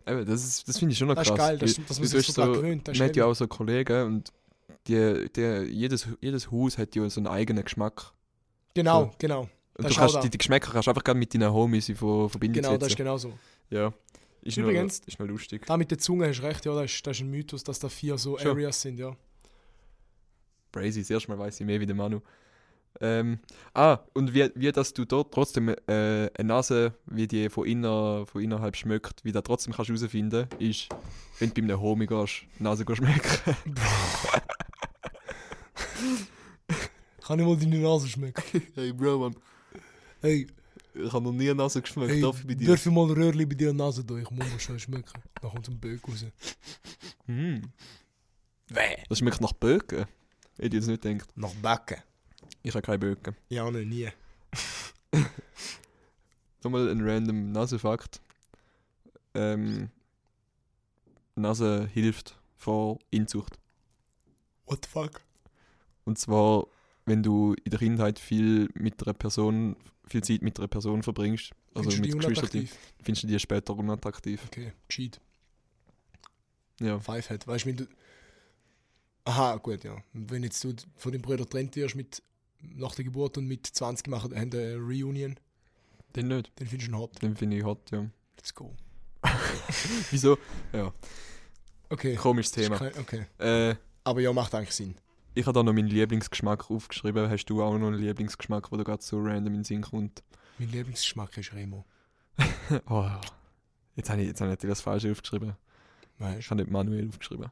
[0.05, 1.33] Eben, das ist, das finde ich schon noch Das krass.
[1.39, 2.87] ist geil, weil- dass man sich so gewöhnt.
[2.87, 4.31] Das Man hat ja auch so Kollegen und
[4.87, 5.41] die, die,
[5.71, 8.13] jedes, jedes Haus hat ja so einen eigenen Geschmack.
[8.75, 9.11] Genau, so.
[9.17, 9.41] genau.
[9.41, 9.49] Und
[9.83, 12.29] Das du kannst, die, die Geschmäcker kannst du einfach gerade mit deinen Homies in Ver-
[12.29, 12.97] Verbindung Genau, das ist setzen.
[12.97, 13.33] genau so.
[13.71, 13.91] Ja.
[14.43, 15.65] Ist Übrigens- noch, ist noch lustig.
[15.65, 17.79] Da mit der Zunge hast du recht, ja, das ist, das ist ein Mythos, dass
[17.79, 18.51] da vier so Schon.
[18.51, 19.15] Areas sind, ja.
[20.71, 22.21] Crazy, das erste Mal weiß ich mehr wie der Manu.
[23.01, 23.39] Ähm,
[23.73, 28.25] ah, und wie, wie dass du dort trotzdem äh, eine Nase, wie die von, inner,
[28.25, 30.89] von innerhalb schmeckt, wie du trotzdem kannst herausfinden ist,
[31.39, 33.55] wenn du bei einem Homie gehst, die Nase schmecken.
[37.21, 38.61] Kann ich mal deine Nase schmecken?
[38.75, 39.35] hey Bro, Mann,
[40.21, 40.47] Hey,
[40.93, 42.67] ich habe noch nie eine Nase geschmeckt, hey darf ich bei dir?
[42.67, 44.23] darf ich mal ein Röhrchen bei dir in die Nase durch?
[44.23, 45.21] Ich muss mal schnell schmecken.
[45.41, 46.25] Dann kommt ein Böck raus.
[47.25, 47.61] Hm.
[48.69, 48.97] Weh.
[49.09, 50.05] Das schmeckt nach Böcken.
[50.57, 51.35] Hätte ich jetzt nicht gedacht.
[51.35, 51.97] Noch backen.
[52.63, 53.35] Ich habe keine Böcken.
[53.49, 54.09] Ja, nein, nie.
[56.63, 58.21] Nochmal ein random Nasenfakt.
[59.33, 59.89] Ähm,
[61.35, 63.59] Nase hilft vor Inzucht.
[64.65, 65.21] What the fuck?
[66.05, 66.67] Und zwar,
[67.05, 69.75] wenn du in der Kindheit viel mit einer Person,
[70.07, 72.69] viel Zeit mit einer Person verbringst, also Findest mit Geschwistern,
[73.03, 74.41] findest du die später unattraktiv.
[74.45, 75.19] Okay, gescheit.
[76.79, 76.99] Ja.
[76.99, 77.45] Five hat.
[77.45, 77.87] Weißt du, wenn du.
[79.25, 79.97] Aha, gut, ja.
[80.13, 82.21] Wenn jetzt du von den Brüdern getrennt wirst mit
[82.61, 85.35] nach der Geburt und mit 20 machen haben eine Reunion,
[86.15, 86.51] Den nicht.
[86.55, 87.21] dann findest du hot.
[87.21, 88.05] Den finde ich hot, ja.
[88.37, 88.73] Let's go.
[90.11, 90.37] Wieso?
[90.73, 90.93] Ja,
[91.89, 92.15] Okay.
[92.15, 92.77] komisches Thema.
[92.77, 93.25] kein- Okay.
[93.37, 94.95] Äh, Aber ja, macht eigentlich Sinn.
[95.33, 97.29] ich habe da noch meinen Lieblingsgeschmack aufgeschrieben.
[97.29, 100.23] Hast du auch noch einen Lieblingsgeschmack, wo du gerade so random in den Sinn kommt?
[100.57, 101.85] Mein Lieblingsgeschmack ist Remo.
[102.89, 103.09] oh,
[103.95, 105.55] jetzt habe ich, jetzt habe ich das Falsche aufgeschrieben.
[106.17, 107.51] Ich Weißt habe nicht manuell aufgeschrieben.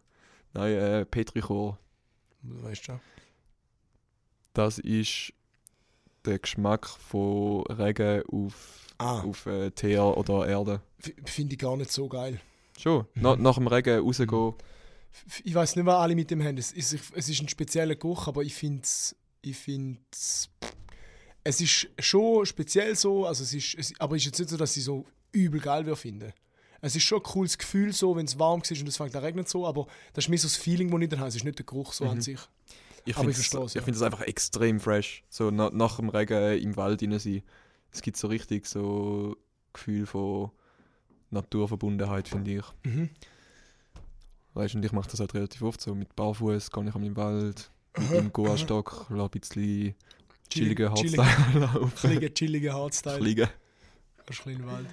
[0.53, 1.77] Nein, äh, du?
[2.43, 2.99] Weißt du?
[4.53, 5.33] Das ist
[6.25, 10.81] der Geschmack von Regen auf, Ah, auf äh, Teer oder Erde.
[11.25, 12.39] finde ich gar nicht so geil.
[12.77, 12.99] Schon.
[13.15, 13.21] Mhm.
[13.21, 14.53] Na, nach dem Regen rausgehen.
[15.11, 16.57] F- Ich weiß nicht, was alle mit dem haben.
[16.57, 19.15] Es ist, es ist ein spezieller Geruch, aber ich finde es.
[19.45, 20.49] Ich find's,
[21.43, 24.55] es ist schon speziell so, also es ist, es, aber es ist jetzt nicht so,
[24.55, 26.31] dass ich so übel geil würde finden.
[26.79, 29.23] Es ist schon ein cooles Gefühl, so, wenn es warm ist und es fängt an
[29.23, 31.27] regnen, so, aber das ist mehr so das Feeling, das ich dann habe.
[31.29, 32.21] Es ist nicht der Geruch so an Mhm.
[32.21, 32.39] sich.
[33.05, 33.81] Ich finde ich ja.
[33.81, 35.23] find das einfach extrem fresh.
[35.29, 37.43] So na, nach dem Regen im Wald hinein sein.
[37.91, 39.37] Es gibt so richtig so
[39.73, 40.51] Gefühl von
[41.31, 42.63] Naturverbundenheit, finde ich.
[42.83, 43.09] Mhm.
[44.53, 45.93] Weißt du, und ich mache das halt relativ oft so.
[45.95, 49.95] Mit Barfuß gehe ich am im Wald, mit dem Goa-Stock, ein bisschen
[50.49, 51.91] chilligen chillig- Hardstyle laufen.
[51.97, 53.49] Chillige, chillige Hardstyle.
[54.27, 54.87] Hast du kleinen Wald.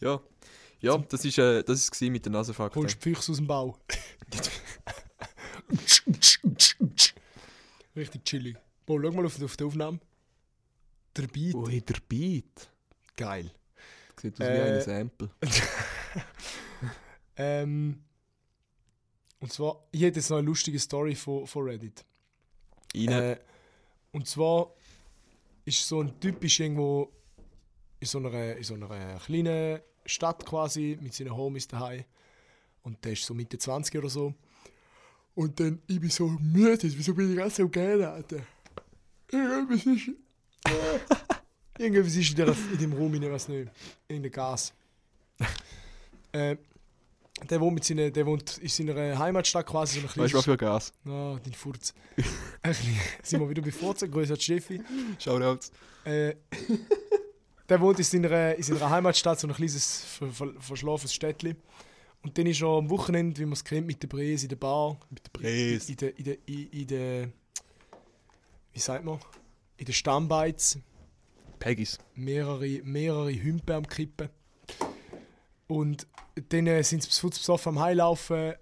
[0.00, 0.20] Ja.
[0.80, 2.80] Ja, das ist, äh, das ist mit den Nasenfakten.
[2.80, 3.76] Holst Füchse aus dem Bau.
[8.00, 8.56] Richtig chillig.
[8.86, 10.00] Boah, schau mal auf, auf die Aufnahme.
[11.14, 11.54] Der Beat.
[11.54, 12.70] Ui, der Beat.
[13.14, 13.50] Geil.
[14.18, 15.30] Sieht aus wie Äh, ein Sample.
[17.36, 18.02] Ähm,
[19.38, 22.04] und zwar, ich hätte jetzt noch eine lustige Story von, von Reddit.
[22.94, 23.36] Äh,
[24.12, 24.74] und zwar
[25.64, 27.10] ist so ein Typ ist irgendwo
[27.98, 32.04] in so einer, in so einer kleinen Stadt quasi mit seinen Homies daheim.
[32.82, 34.34] Und der ist so Mitte 20 oder so.
[35.40, 38.40] Und dann, ich bin so müde, wieso bin ich ganz so gerne, Alter?
[39.32, 40.10] Irgendwas ist.
[41.78, 43.70] Irgendwas ist in, der, in dem Raum, ich weiß nicht.
[44.06, 44.74] Irgendein Gas.
[46.32, 46.58] äh,
[47.48, 50.00] der wohnt, mit seinen, der wohnt in seiner Heimatstadt quasi.
[50.00, 50.92] So ein weißt du, was für Gas?
[51.06, 51.94] Ah, dein Furz.
[52.62, 52.76] Ein
[53.22, 54.82] Sind wir wieder bei Furzen, größer als Steffi.
[55.18, 55.72] Shoutouts.
[56.04, 56.34] Äh,
[57.66, 61.56] der wohnt in seiner, in seiner Heimatstadt, so ein kleines ver, ver, verschlafenes Städtchen.
[62.22, 64.56] Und dann ist er am Wochenende, wie man es kennt, mit der Bräse in der
[64.56, 64.98] Bar.
[65.08, 65.92] Mit der Bräse.
[65.92, 67.28] In der, in der, in, in der,
[68.72, 69.18] wie sagt man?
[69.78, 70.78] In den Stammbeiz
[71.58, 71.98] Peggies.
[72.14, 74.28] mehrere, mehrere Hümpe am Kippen.
[75.66, 76.06] Und
[76.48, 78.54] dann äh, sind sie futzbesoffen am Heilaufen,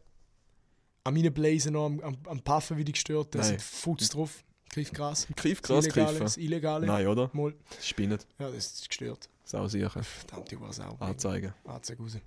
[1.04, 3.34] am Reinblasen noch, am, am, am Puffen wie die gestört.
[3.34, 5.26] Da sind Futz drauf, Griffgras.
[5.36, 6.86] Greif Das krass Illegale, das Illegale.
[6.86, 7.30] Nein, oder?
[7.32, 7.54] Mal.
[7.80, 8.26] Spinnet.
[8.38, 9.28] Ja, das ist gestört.
[9.44, 9.90] Sau sicher.
[9.90, 10.96] Verdammte Ursau.
[11.00, 11.54] Anzeigen.
[11.64, 12.18] Anzeige raus.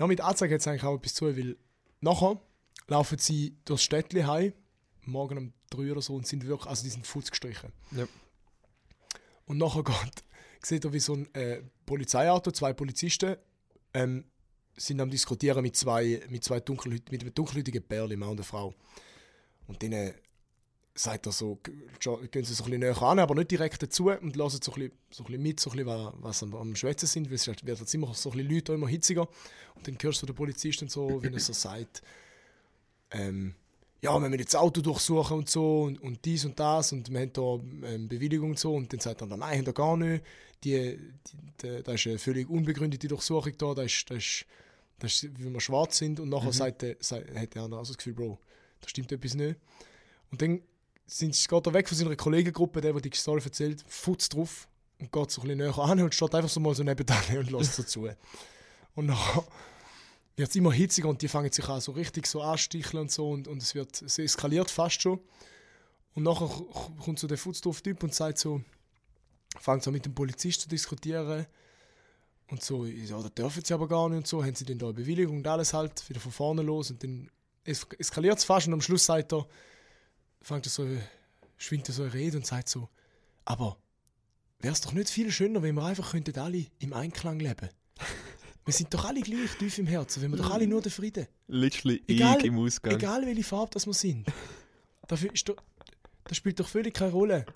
[0.00, 1.58] Ja, mit Anzeige hat es eigentlich auch etwas zu, weil
[2.00, 2.40] nachher
[2.88, 4.54] laufen sie durchs Städtchen heim,
[5.04, 7.70] morgen um 3 oder so, und sind wirklich, also die sind Fuß gestrichen.
[7.90, 8.08] Ja.
[9.44, 10.24] Und nachher geht,
[10.62, 13.36] sieht er wie so ein äh, Polizeiauto, zwei Polizisten,
[13.92, 14.24] ähm,
[14.74, 16.62] sind am diskutieren mit zwei, mit zwei
[17.10, 18.74] mit einem dunkelhäutigen Pärchen, Mann und eine Frau.
[19.66, 20.14] Und äh,
[20.94, 24.36] sagt er so, gehen sie so ein bisschen näher an, aber nicht direkt dazu und
[24.36, 26.74] lassen so ein bisschen, so ein bisschen mit, so ein bisschen, wa- was am, am
[26.76, 29.28] Schwätzen sind, weil es halt- wird jetzt immer so ein bisschen Leute immer hitziger.
[29.76, 32.02] Und dann hörst du den Polizisten so, wenn er so sagt,
[33.12, 33.54] ähm,
[34.02, 37.10] ja, wir müssen jetzt das Auto durchsuchen und so und, und dies und das und
[37.12, 39.96] wir haben da ähm, Bewilligung und so und dann sagt er, nein, haben wir gar
[39.96, 40.24] nicht.
[40.64, 40.98] Die,
[41.62, 44.46] die, da ist eine völlig unbegründete Durchsuchung da, da ist, da ist,
[44.98, 47.92] da ist wie wir schwarz sind und nachher sagt der, sagt, hat der andere also
[47.92, 48.38] das Gefühl, Bro,
[48.80, 49.58] da stimmt etwas nicht.
[50.30, 50.62] Und dann
[51.10, 55.10] sind, geht er weg von seiner Kollegengruppe, der, der die Story erzählt, futzt drauf und
[55.10, 57.74] geht so ein bisschen näher an und steht einfach so mal so nebenan und lässt
[57.74, 58.08] so zu.
[58.94, 59.44] Und nachher
[60.36, 63.30] wird es immer hitziger und die fangen sich an so richtig so ansticheln und so
[63.30, 65.20] und, und es wird, es eskaliert fast schon.
[66.14, 66.48] Und nachher
[67.02, 68.62] kommt so der Futzdrauf-Typ und sagt so,
[69.58, 71.46] fängt so mit dem Polizist zu diskutieren
[72.50, 74.86] und so, ja, das dürfen sie aber gar nicht und so, haben sie denn da
[74.86, 77.30] eine Bewilligung und alles halt wieder von vorne los und dann
[77.64, 79.46] es eskaliert es fast und am Schluss sagt er,
[80.42, 80.86] fängt er so,
[81.56, 82.88] schwingt er so eine Rede und sagt so,
[83.44, 83.76] aber
[84.60, 87.68] wäre es doch nicht viel schöner, wenn wir einfach könnten alle im Einklang leben.
[88.66, 91.26] Wir sind doch alle gleich tief im Herzen, wenn wir doch alle nur den Frieden.
[91.48, 92.92] Literally Egal- ich im Ausgang.
[92.92, 94.28] Egal welche Farbe das wir sind.
[95.08, 95.18] Doch,
[96.24, 97.46] das spielt doch völlig keine Rolle.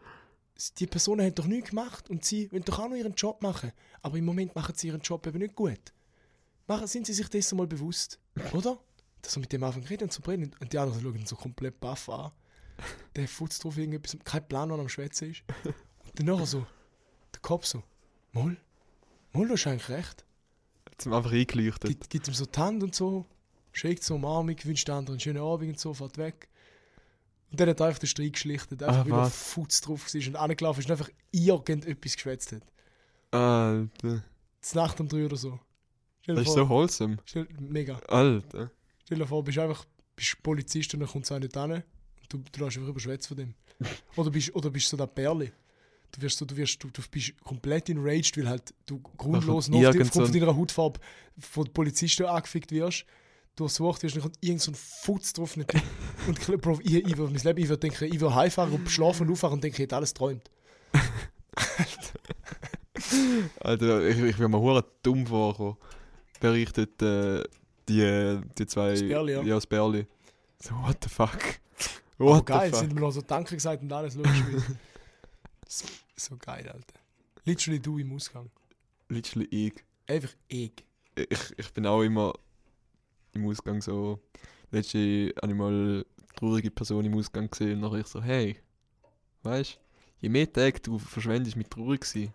[0.78, 3.70] Die Personen haben doch nichts gemacht und sie wollen doch auch noch ihren Job machen.
[4.00, 5.92] Aber im Moment machen sie ihren Job eben nicht gut.
[6.66, 8.18] Machen, sind sie sich dessen mal bewusst,
[8.52, 8.78] oder?
[9.20, 11.78] Dass wir mit dem Anfang reden und so brennen und die anderen schauen so komplett
[11.78, 12.32] baff an.
[13.16, 15.42] Der futzt drauf irgendetwas, kein Plan, was er am Schwätzen ist.
[15.64, 15.74] Und
[16.18, 16.66] dann nachher so,
[17.32, 17.82] der Kopf so,
[18.32, 18.56] Moll,
[19.32, 20.24] Moll, du hast eigentlich recht.
[20.90, 21.90] Jetzt einfach eingeleuchtet.
[21.90, 23.26] Gibt, gibt ihm so die Hand und so,
[23.72, 26.48] schickt so Umarmung, wünscht den anderen einen schönen Abend und so, fährt weg.
[27.50, 29.30] Und dann hat er einfach den Streit geschlichtet, einfach Ah, weil er?
[29.30, 32.62] Futz drauf war und angelaufen ist und einfach irgendetwas geschwätzt hat.
[33.30, 34.24] Alter.
[34.60, 35.60] Zur Nacht um drei oder so.
[36.22, 37.18] Stell Das ist vor, so wholesome.
[37.24, 37.98] stell, mega.
[38.08, 38.70] Alter.
[39.04, 39.84] Stell dir vor, bist einfach
[40.16, 41.82] bist Polizist und dann kommt es nicht an.
[42.32, 43.54] Und du, du lässt einfach überschwätzt von dem.
[44.16, 45.52] Oder bist, oder bist so der Perle.
[46.12, 49.84] Du wirst so, du wirst, du, du bist komplett enraged, weil halt du grundlos noch
[49.84, 51.00] aufgrund so deiner Hautfarbe
[51.38, 53.04] von Polizisten angefickt wirst.
[53.56, 55.56] Durchsucht wirst, kommt irgend so ein Futz drauf.
[55.56, 55.72] Nicht,
[56.26, 59.26] und Bro, ich, ich würde mein Leben, ich würde denken, ich würde heimfahren und schlafen
[59.26, 60.50] und aufwachen und denken, ich hätte alles träumt.
[63.60, 65.76] Alter, ich, ich bin mir hure dumm vorgekommen.
[66.40, 67.42] Berichtet äh,
[67.88, 68.90] die, die zwei.
[68.90, 69.42] Das Bärli, ja.
[69.42, 70.06] Ja, das Bärli.
[70.60, 71.60] So, what the fuck?
[72.18, 74.32] Aber What geil, sind mir noch so Danke gesagt und alles logisch.
[75.68, 75.86] so,
[76.16, 77.00] so geil, Alter.
[77.44, 78.50] Literally du im Ausgang.
[79.08, 79.74] Literally ich.
[80.06, 80.72] Einfach ich.
[81.16, 81.54] ich.
[81.56, 82.32] Ich bin auch immer
[83.32, 84.20] im Ausgang so.
[84.70, 86.06] Letzte habe ich mal eine
[86.36, 88.56] traurige Person im Ausgang gesehen und nachher ich so, hey,
[89.42, 89.78] weißt
[90.24, 92.32] je mehr Tage du verschwendest mit traurig sein,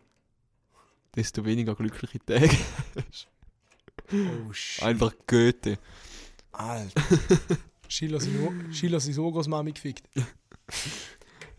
[1.16, 2.56] desto weniger glückliche Tage.
[4.12, 4.84] Oh shit.
[4.84, 5.78] Einfach Goethe.
[6.52, 7.00] Alter.
[7.90, 10.08] Schiller sein O- Schiller sein Urgroßmami gefickt.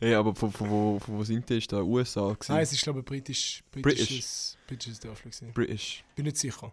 [0.02, 1.58] Hey, aber von, von, wo, von wo sind die?
[1.58, 2.52] Ist da USA gewesen?
[2.52, 5.52] Nein, es ist glaube ich britisch, britisches, britisches Dörfli gewesen.
[5.52, 6.02] British.
[6.16, 6.72] Bin nicht sicher.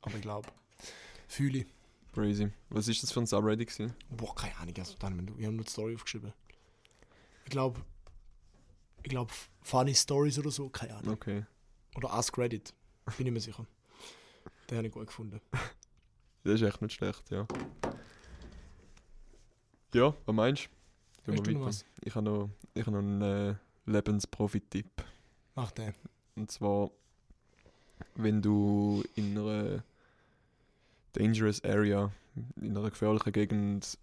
[0.00, 0.48] Aber ich glaube.
[1.28, 1.66] Fühle ich.
[2.14, 2.48] Crazy.
[2.70, 3.92] Was ist das für ein Subreddit gewesen?
[4.08, 4.74] Boah, keine Ahnung.
[4.78, 6.32] Also, dann, wir haben nur die Story aufgeschrieben.
[7.44, 7.78] Ich glaube.
[9.02, 9.30] Ich glaube,
[9.60, 11.12] Funny Stories oder so, keine Ahnung.
[11.12, 11.44] Okay.
[11.96, 12.72] Oder Ask Reddit.
[13.18, 13.66] Bin ich mir sicher.
[14.70, 15.40] Den habe ich gut gefunden.
[16.44, 17.46] Das ist echt nicht schlecht, ja.
[19.94, 20.68] Ja, was meinst du?
[21.32, 21.66] Gehen Hast wir du noch weiter.
[21.68, 21.84] was?
[22.04, 23.54] Ich habe noch, ich habe noch einen äh,
[23.86, 25.04] Lebensprofi-Tipp.
[25.54, 25.92] Mach den.
[26.34, 26.90] Und zwar,
[28.14, 29.84] wenn du in einer
[31.12, 32.10] dangerous area,
[32.56, 33.98] in einer gefährlichen Gegend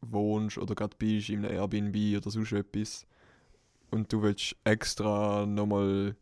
[0.00, 3.06] wohnst oder gerade bist, in einem Airbnb oder sonst etwas,
[3.90, 6.16] und du willst extra nochmal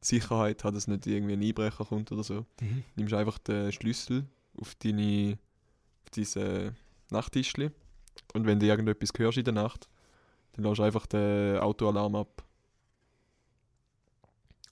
[0.00, 2.84] Sicherheit haben, dass nicht irgendwie ein Einbrecher kommt oder so, Mhm.
[2.96, 4.26] nimmst einfach den Schlüssel
[4.60, 5.38] auf deine
[6.04, 6.74] auf diese
[7.10, 7.70] Nachttischli
[8.34, 9.88] und wenn du irgendetwas hörst in der Nacht,
[10.52, 12.42] dann lässt du einfach den Autoalarm ab.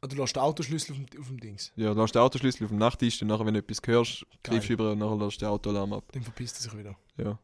[0.02, 1.72] Ah, Du lässt den Autoschlüssel auf dem, auf dem Dings.
[1.76, 4.68] Ja, du lässt den Autoschlüssel auf dem Nachttisch und nachher, wenn du etwas hörst, greifst
[4.68, 6.04] du über und nachher lässt du den Autoalarm ab.
[6.12, 6.96] Dann verpisst er sich wieder.
[7.18, 7.38] Ja,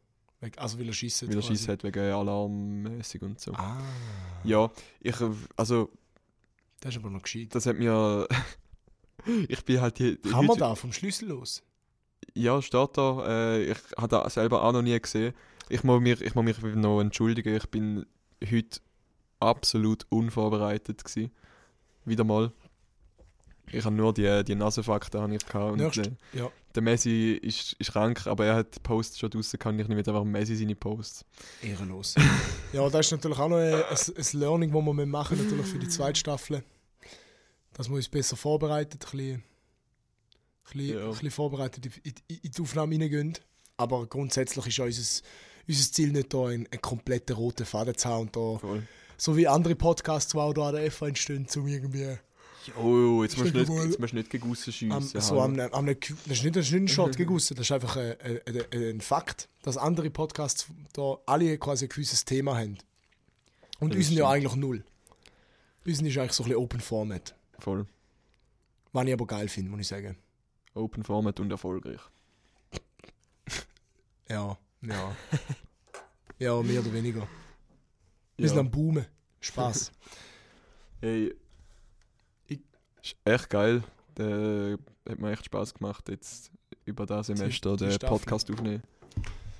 [0.56, 1.28] Also will er schießen.
[1.28, 3.52] weil er Schiss hat wegen Alarmmäßig und so.
[3.52, 3.78] Ah.
[4.44, 4.70] Ja,
[5.00, 5.90] ich, äh, also
[6.80, 7.54] Das ist aber noch gescheit.
[7.54, 8.26] das hat mir
[9.48, 10.20] ich bin halt hier.
[10.22, 11.62] Kann man da vom Schlüssel los?
[12.34, 13.26] Ja, steht da.
[13.56, 15.34] Äh, ich habe das selber auch noch nie gesehen.
[15.68, 17.56] Ich muss, mich, ich muss mich noch entschuldigen.
[17.56, 18.06] Ich bin
[18.50, 18.80] heute
[19.40, 21.30] absolut unvorbereitet gewesen.
[22.04, 22.52] Wieder mal.
[23.72, 25.72] Ich habe nur die, die Nasenfakten habe ich gehabt.
[25.72, 26.50] Und, Nächst, äh, ja.
[26.74, 29.80] der Messi ist, ist krank, aber er hat die Posts schon draussen gehabt.
[29.80, 31.24] Ich jetzt einfach Messi seine Posts.
[31.62, 32.14] Ehrenlos.
[32.72, 33.82] ja, das ist natürlich auch noch ein, ein,
[34.16, 36.62] ein Learning, das wir machen natürlich für die zweite Staffel.
[37.72, 39.42] Dass wir uns besser vorbereitet, ein bisschen, ein
[40.72, 41.04] bisschen, Ja.
[41.04, 41.92] ein bisschen vorbereitet in,
[42.28, 43.36] in, in die Aufnahme hineingehen.
[43.76, 45.22] Aber grundsätzlich ist unser,
[45.68, 48.82] unser Ziel nicht da, einen, einen kompletten roten Faden zu haben und da, Voll.
[49.16, 52.18] so wie andere Podcasts, die auch da an der F entstehen, zum irgendwie
[52.74, 55.20] Oh, jetzt musst du nicht, jetzt musst du nicht gegen aussen am, schiessen.
[55.20, 55.96] so am, am, das
[56.26, 59.48] ist nicht, das ist nicht ein Shot gegossen, das ist einfach ein, ein, ein, Fakt,
[59.62, 62.78] dass andere Podcasts da alle quasi ein gewisses Thema haben.
[63.78, 64.84] Und Das unseren ja eigentlich null.
[65.84, 67.34] Unseren ist eigentlich so ein bisschen Open Format.
[67.58, 67.86] Voll.
[68.92, 70.16] Was ich aber geil finde, muss ich sagen.
[70.74, 72.00] Open Format und erfolgreich.
[74.28, 75.16] Ja, ja.
[76.38, 77.26] ja, mehr oder weniger.
[78.36, 78.60] Wir sind Ja.
[78.60, 79.06] am Boomen.
[79.40, 79.92] Spaß.
[81.02, 81.34] Ich-
[83.02, 83.82] ist echt geil.
[84.16, 86.50] Der hat mir echt Spaß gemacht, jetzt
[86.84, 88.18] über das Semester die den Staffel.
[88.18, 88.82] Podcast aufnehmen.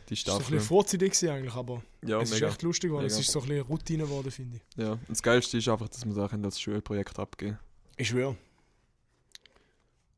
[0.09, 0.55] Die Das war ein Staffel.
[0.57, 2.49] bisschen vorzeitig eigentlich, aber Ja, es ist mega.
[2.49, 3.07] echt lustig geworden.
[3.07, 4.83] Es ist so ein bisschen Routine geworden, finde ich.
[4.83, 4.93] Ja.
[4.93, 7.59] Und das Geilste ist einfach, dass wir Sachen als Schulprojekt abgeben.
[7.97, 8.37] Ich schwöre.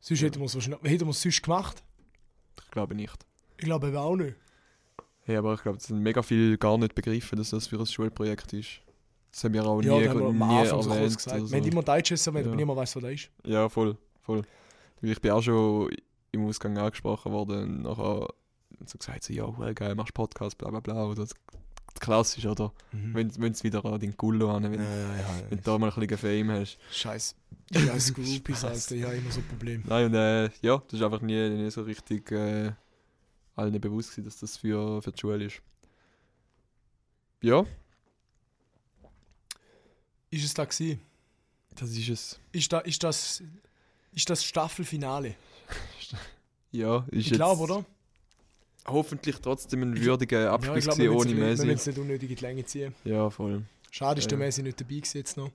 [0.01, 0.27] Sonst Ja.
[0.29, 1.83] hätten wir es wahrscheinlich, hätten wir es sonst gemacht.
[2.65, 3.27] Ich glaube nicht.
[3.59, 4.37] Ich glaube eben auch nicht.
[5.29, 7.85] Hey, aber ich glaube, es sind mega viel gar nicht begriffen, dass das für ein
[7.85, 8.81] Schulprojekt ist.
[9.31, 11.17] Das haben wir auch Ja, nie, haben wir nie Anfang so erwähnt.
[11.19, 11.49] gesagt.
[11.49, 11.55] so.
[11.55, 12.57] immer Deutsches erwähnt, aber Ja.
[12.57, 13.31] niemand weiß, was das ist.
[13.45, 14.41] Ja, voll, voll.
[15.03, 15.91] Ich bin auch schon
[16.33, 18.27] im Ausgang angesprochen worden und nachher
[18.87, 21.05] so gesagt, so, ja, geil, machst Podcast, bla bla bla.
[21.05, 21.27] Oder
[22.01, 22.73] klassisch, oder?
[22.93, 25.27] Wenn wenn es wieder an den Gullo an, wenn, ja, ja, ja.
[25.51, 26.79] wenn du da mal ein bisschen Fame hast.
[26.91, 27.37] Scheiß.
[27.75, 28.65] Scheiß Groupies.
[28.65, 28.95] Alter.
[28.95, 29.83] Ja, immer so ein Problem.
[29.87, 32.73] Nein, und äh, ja, das ist einfach nie, nie so richtig äh,
[33.59, 35.61] allen bewusst gewesen, dass das für, für die Schule ist.
[37.43, 37.65] Ja,
[40.31, 41.01] Ist es da gewesen?
[41.77, 42.41] das ist es.
[42.53, 43.43] Ist, da, ist, das,
[44.13, 45.35] ist das Staffelfinale?
[46.71, 47.85] Ja, ist Ich glaube, oder?
[48.87, 51.65] Hoffentlich trotzdem ein würdiger Ja, Abschluss gewesen, wir ohne müssen wir Messi.
[51.67, 52.95] müssen es nicht unnötig in die Länge ziehen.
[53.05, 53.63] Ja, voll.
[53.91, 54.45] Schade ist der Ja.
[54.45, 55.51] Messi nicht dabei jetzt noch.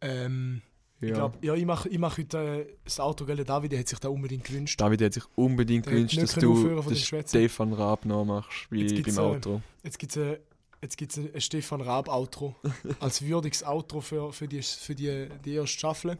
[0.00, 0.62] Ähm,
[1.00, 1.08] Ja.
[1.08, 3.36] Ich glaube, ja, ich mache ich mach heute äh, das Auto, gell?
[3.36, 4.80] Der David der hat sich da unbedingt gewünscht.
[4.80, 7.28] David hat sich unbedingt Der gewünscht, dass du Schwätzen.
[7.28, 9.62] Stefan Raab nachmachst, wie beim äh, Outro.
[9.84, 10.38] Jetzt gibt es
[10.82, 12.54] jetzt gibt's ein, ein Stefan Raab-Outro.
[13.00, 16.18] als würdiges Outro für, für, die, für die, die erste Staffel.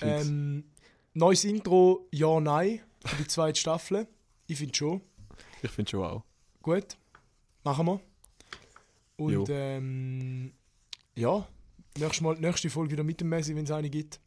[0.00, 0.64] Ähm,
[1.14, 4.06] neues Intro, ja, nein, für die zweite Staffel.
[4.46, 5.00] Ich finde schon.
[5.62, 6.24] ich finde schon auch.
[6.62, 6.96] Gut,
[7.64, 8.00] machen wir.
[9.16, 10.52] Und ähm,
[11.16, 11.46] ja,
[11.98, 14.20] nächstes Mal, nächste Folge wieder mit dem Messi, wenn es eine gibt.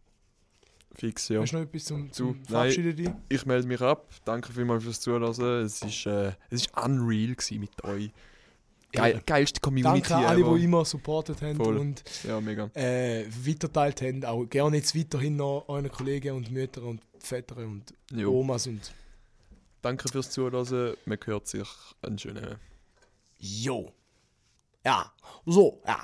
[0.93, 1.41] Fix, ja.
[1.41, 2.45] Hast du noch etwas zum, zum Du, nein.
[2.45, 3.09] Verabschieden dich?
[3.29, 4.09] Ich melde mich ab.
[4.25, 5.23] Danke vielmals fürs Zuhören.
[5.63, 8.11] Es ist, äh, es ist unreal mit euch.
[8.91, 11.77] Geil, geilste Community Danke an alle, die immer supportet haben Voll.
[11.77, 12.69] und Ja, mega.
[12.73, 14.25] äh, weiterteilt haben.
[14.25, 18.37] Auch gerne jetzt weiterhin noch euren Kollegen und Mütter und Väter und Jo.
[18.39, 18.91] Omas und
[19.81, 20.95] Danke fürs Zuhören.
[21.05, 21.67] Man hört sich
[22.01, 22.57] einen schönen
[23.39, 23.93] Jo.
[24.83, 25.11] Ja,
[25.45, 25.99] so, ja.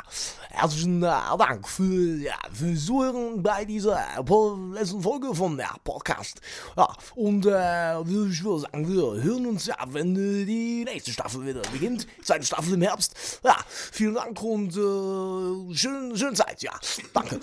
[0.51, 6.41] Herzlichen äh, Dank für, ja, fürs Zuhören bei dieser äh, letzten Folge von der Podcast.
[6.75, 11.43] Ja, und äh, ich würde sagen, wir hören uns ja, wenn äh, die nächste Staffel
[11.43, 12.05] wieder beginnt.
[12.21, 13.39] Zweite Staffel im Herbst.
[13.43, 16.73] Ja, vielen Dank und äh, schön, schöne Zeit, ja.
[17.13, 17.39] Danke.